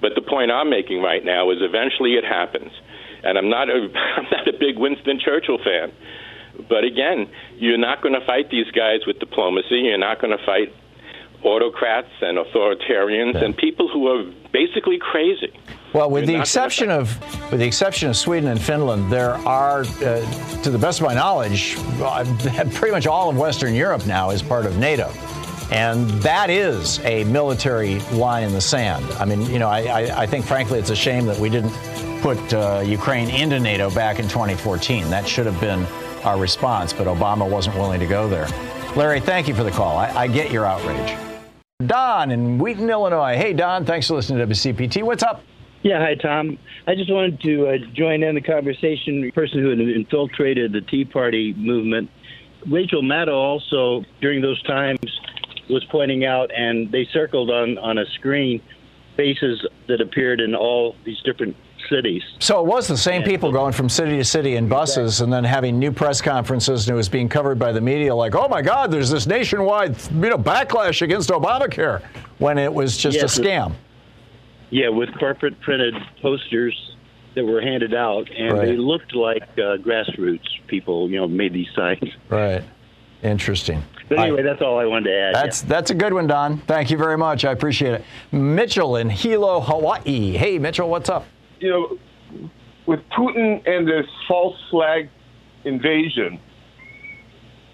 [0.02, 2.72] But the point I'm making right now is eventually it happens.
[3.22, 5.92] And I'm not a, I'm not a big Winston Churchill fan.
[6.68, 9.80] But again, you're not going to fight these guys with diplomacy.
[9.80, 10.74] You're not going to fight
[11.42, 15.52] autocrats and authoritarians and people who are basically crazy.
[15.92, 17.18] Well, with You're the exception of
[17.50, 21.14] with the exception of Sweden and Finland, there are, uh, to the best of my
[21.14, 22.24] knowledge, uh,
[22.74, 25.10] pretty much all of Western Europe now is part of NATO.
[25.72, 29.04] And that is a military line in the sand.
[29.12, 31.72] I mean, you know, I, I, I think, frankly, it's a shame that we didn't
[32.22, 35.08] put uh, Ukraine into NATO back in 2014.
[35.10, 35.86] That should have been
[36.24, 38.46] our response, but Obama wasn't willing to go there.
[38.96, 39.96] Larry, thank you for the call.
[39.96, 41.16] I, I get your outrage.
[41.86, 43.36] Don in Wheaton, Illinois.
[43.36, 45.02] Hey, Don, thanks for listening to WCPT.
[45.02, 45.42] What's up?
[45.82, 46.58] Yeah, hi, Thom.
[46.86, 49.22] I just wanted to uh, join in the conversation.
[49.22, 52.10] The person who had infiltrated the Tea Party movement,
[52.66, 54.98] Rachel Maddow, also during those times
[55.70, 58.60] was pointing out, and they circled on on a screen
[59.16, 61.56] faces that appeared in all these different
[61.90, 62.22] cities.
[62.38, 65.44] So it was the same people going from city to city in buses and then
[65.44, 68.62] having new press conferences, and it was being covered by the media like, "Oh my
[68.62, 72.00] God, there's this nationwide, you know, backlash against Obamacare,"
[72.38, 73.72] when it was just Yes, a scam.
[74.70, 76.74] Yeah, with corporate printed posters
[77.34, 78.66] that were handed out, and Right.
[78.68, 81.10] they looked like uh, grassroots people.
[81.10, 82.08] You know, made these signs.
[82.28, 82.62] Right.
[83.22, 83.82] Interesting.
[84.08, 85.34] But anyway, that's all I wanted to add.
[85.34, 86.58] That's that's a good one, Don.
[86.58, 87.44] Thank you very much.
[87.44, 88.04] I appreciate it.
[88.32, 90.32] Mitchell in Hilo, Hawaii.
[90.32, 91.26] Hey, Mitchell, what's up?
[91.60, 91.98] You know,
[92.86, 95.08] with Putin and this false flag
[95.64, 96.40] invasion,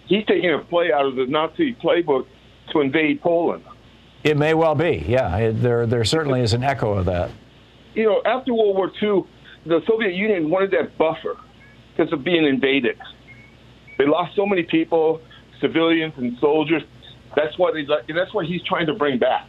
[0.07, 2.27] he's taking a play out of the Nazi playbook
[2.73, 3.65] to invade Poland.
[4.25, 5.05] It may well be.
[5.07, 7.31] Yeah, it, there there certainly is an echo of that.
[7.95, 9.25] You know, after World War II,
[9.65, 11.37] the Soviet Union wanted that buffer
[11.97, 12.99] because of being invaded.
[13.99, 15.21] They lost so many people,
[15.61, 16.83] civilians and soldiers.
[17.37, 19.47] That's what they, that's what he's trying to bring back.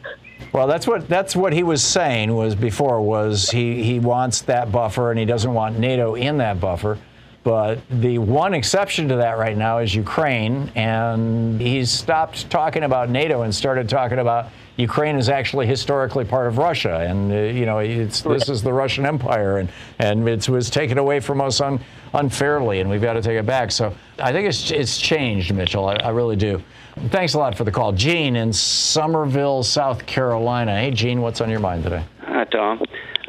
[0.53, 4.71] Well, that's what that's what he was saying was before was he he wants that
[4.71, 6.99] buffer and he doesn't want NATO in that buffer.
[7.43, 13.09] But the one exception to that right now is Ukraine, and he's stopped talking about
[13.09, 17.65] NATO and started talking about Ukraine is actually historically part of Russia, and uh, you
[17.65, 19.69] know it's this is the Russian Empire, and
[19.99, 21.79] and it was taken away from us un,
[22.13, 23.71] unfairly, and we've got to take it back.
[23.71, 25.87] So I think it's it's changed, Mitchell.
[25.87, 26.61] I, I really do.
[27.05, 30.77] Thanks a lot for the call, Gene in Summerville, South Carolina.
[30.77, 32.03] Hey, Gene, what's on your mind today?
[32.21, 32.81] Hi, Thom.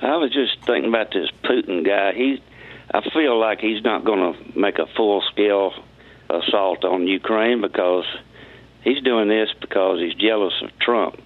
[0.02, 2.12] I was just thinking about this Putin guy.
[2.14, 2.42] He,
[2.92, 5.72] I feel like he's not going to make a full scale
[6.30, 8.06] assault on Ukraine because
[8.82, 11.20] he's doing this because he's jealous of Trump.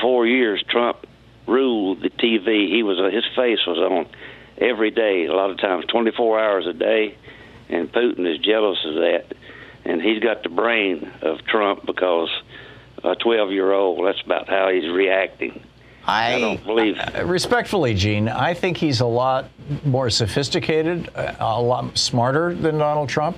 [0.00, 1.06] Four years Trump
[1.46, 2.68] ruled the TV.
[2.68, 4.06] He was his face was on
[4.56, 7.16] every day, a lot of times, 24 hours a day,
[7.68, 9.34] and Putin is jealous of that.
[9.88, 12.30] And he's got the brain of Trump because
[13.04, 14.06] a 12 year old.
[14.06, 15.62] That's about how he's reacting.
[16.04, 16.98] I, don't believe.
[16.98, 19.50] Uh, respectfully, Gene, I think he's a lot
[19.84, 23.36] more sophisticated, uh, a lot smarter than Donald Trump,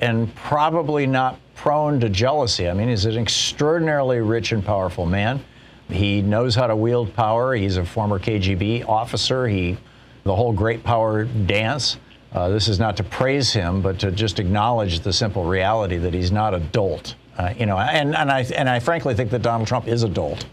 [0.00, 2.68] and probably not prone to jealousy.
[2.68, 5.44] I mean, he's an extraordinarily rich and powerful man.
[5.90, 7.54] He knows how to wield power.
[7.54, 9.46] He's a former KGB officer.
[9.46, 9.76] He,
[10.24, 11.98] the whole great power dance.
[12.32, 16.12] Uh, this is not to praise him, but to just acknowledge the simple reality that
[16.12, 17.14] he's not a dolt.
[17.38, 20.08] Uh, you know, and, and I and I frankly think that Donald Trump is a
[20.08, 20.44] dolt.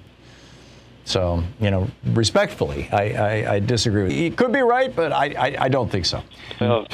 [1.03, 4.11] So, you know, respectfully, I, I, I disagree.
[4.11, 6.23] He could be right, but I, I, I don't think so.
[6.59, 6.87] Well,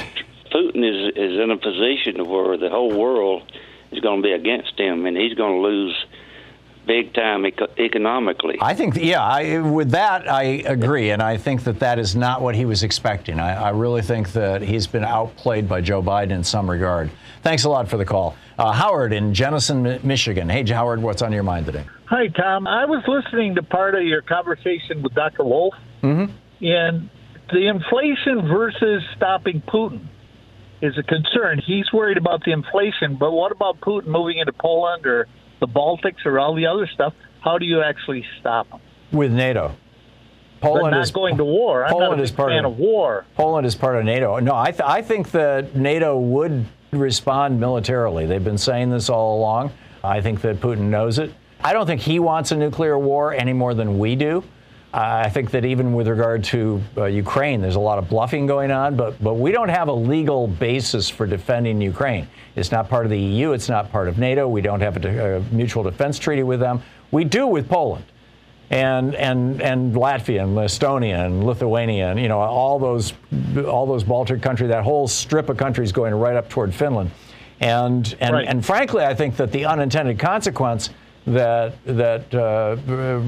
[0.53, 3.49] Putin is is in a position where the whole world
[3.91, 6.05] is going to be against him, and he's going to lose
[6.85, 8.57] big time eco- economically.
[8.61, 11.11] I think, yeah, I, with that, I agree.
[11.11, 13.39] And I think that that is not what he was expecting.
[13.39, 17.09] I, I really think that he's been outplayed by Joe Biden in some regard.
[17.43, 18.35] Thanks a lot for the call.
[18.57, 20.49] Uh, Howard in Jenison, Michigan.
[20.49, 21.85] Hey, Howard, what's on your mind today?
[22.05, 22.67] Hi, Thom.
[22.67, 25.43] I was listening to part of your conversation with Dr.
[25.43, 25.73] Wolff,
[26.03, 26.33] Mm-hmm.
[26.65, 27.09] and
[27.51, 30.07] the inflation versus stopping Putin
[30.81, 31.61] is a concern.
[31.65, 35.27] He's worried about the inflation, but what about Putin moving into Poland or
[35.61, 38.81] the Baltics or all the other stuff, how do you actually stop them?
[39.13, 39.73] With NATO.
[40.59, 41.85] Poland is going to war.
[41.85, 43.25] I'm Poland is part of war.
[43.35, 44.37] Poland is part of NATO.
[44.39, 48.25] No, I, th- I think that NATO would respond militarily.
[48.27, 49.71] They've been saying this all along.
[50.03, 51.31] I think that Putin knows it.
[51.63, 54.43] I don't think he wants a nuclear war any more than we do.
[54.93, 58.45] Uh, I think that even with regard to uh, Ukraine, there's a lot of bluffing
[58.45, 62.27] going on, but but we don't have a legal basis for defending Ukraine.
[62.57, 63.53] It's not part of the EU.
[63.53, 64.49] It's not part of NATO.
[64.49, 66.83] We don't have a, a mutual defense treaty with them.
[67.11, 68.03] We do with Poland
[68.69, 73.13] and and and Latvia and Estonia and Lithuania and you know all those
[73.65, 77.11] all those Baltic countries, that whole strip of countries going right up toward Finland,
[77.61, 78.45] and and Right.
[78.47, 80.89] and frankly, I think that the unintended consequence
[81.27, 82.77] that that uh,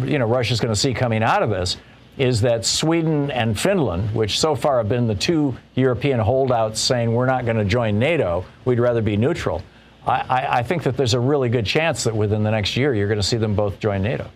[0.05, 1.77] you know Russia's going to see coming out of this
[2.17, 7.11] is that Sweden and Finland, which so far have been the two European holdouts saying
[7.11, 9.63] we're not going to join NATO, we'd rather be neutral.
[10.05, 12.93] I, I, I think that there's a really good chance that within the next year
[12.93, 14.29] you're going to see them both join NATO.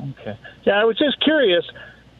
[0.00, 0.36] Okay.
[0.64, 1.64] Yeah, I was just curious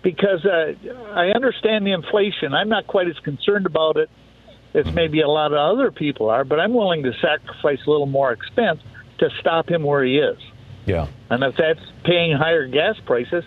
[0.03, 0.75] because uh,
[1.15, 2.55] I understand the inflation.
[2.55, 4.09] I'm not quite as concerned about it
[4.75, 8.07] as maybe a lot of other people are, but I'm willing to sacrifice a little
[8.07, 8.81] more expense
[9.23, 10.39] to stop him where he is.
[10.85, 11.07] Yeah.
[11.31, 13.45] And if that's paying higher gas prices,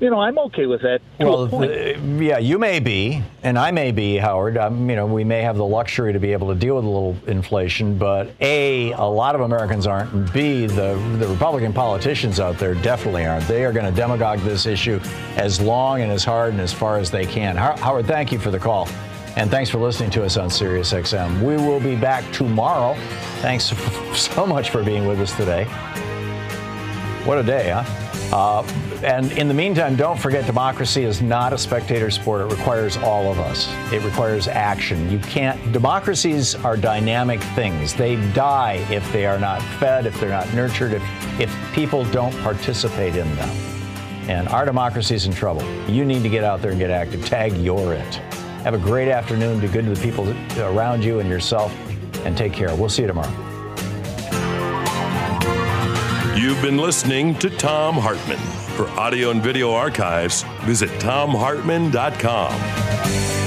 [0.00, 1.00] you know, I'm okay with that.
[1.20, 4.58] Well, the, yeah, you may be, and I may be, Howard.
[4.58, 6.88] Um, you know, we may have the luxury to be able to deal with a
[6.88, 12.40] little inflation, but A, a lot of Americans aren't, and B, the, the Republican politicians
[12.40, 13.46] out there definitely aren't.
[13.46, 14.98] They are going to demagogue this issue
[15.36, 17.54] as long and as hard and as far as they can.
[17.54, 18.88] Howard, thank you for the call,
[19.36, 21.42] and thanks for listening to us on Sirius XM.
[21.42, 22.94] We will be back tomorrow.
[23.40, 23.64] Thanks
[24.14, 25.64] so much for being with us today.
[27.24, 27.84] What a day, huh?
[28.32, 28.62] Uh,
[29.04, 32.40] and in the meantime, don't forget democracy is not a spectator sport.
[32.40, 33.68] It requires all of us.
[33.92, 35.10] It requires action.
[35.10, 37.94] You can't, democracies are dynamic things.
[37.94, 41.02] They die if they are not fed, if they're not nurtured, if,
[41.38, 43.50] if people don't participate in them.
[44.30, 45.62] And our democracy is in trouble.
[45.86, 47.24] You need to get out there and get active.
[47.26, 48.20] Tag you're it.
[48.64, 49.60] Have a great afternoon.
[49.60, 50.28] Be good to the people
[50.60, 51.74] around you and yourself,
[52.24, 52.74] and take care.
[52.74, 53.30] We'll see you tomorrow.
[56.36, 58.38] You've been listening to Thom Hartmann.
[58.76, 63.41] For audio and video archives, visit thomhartmann.com.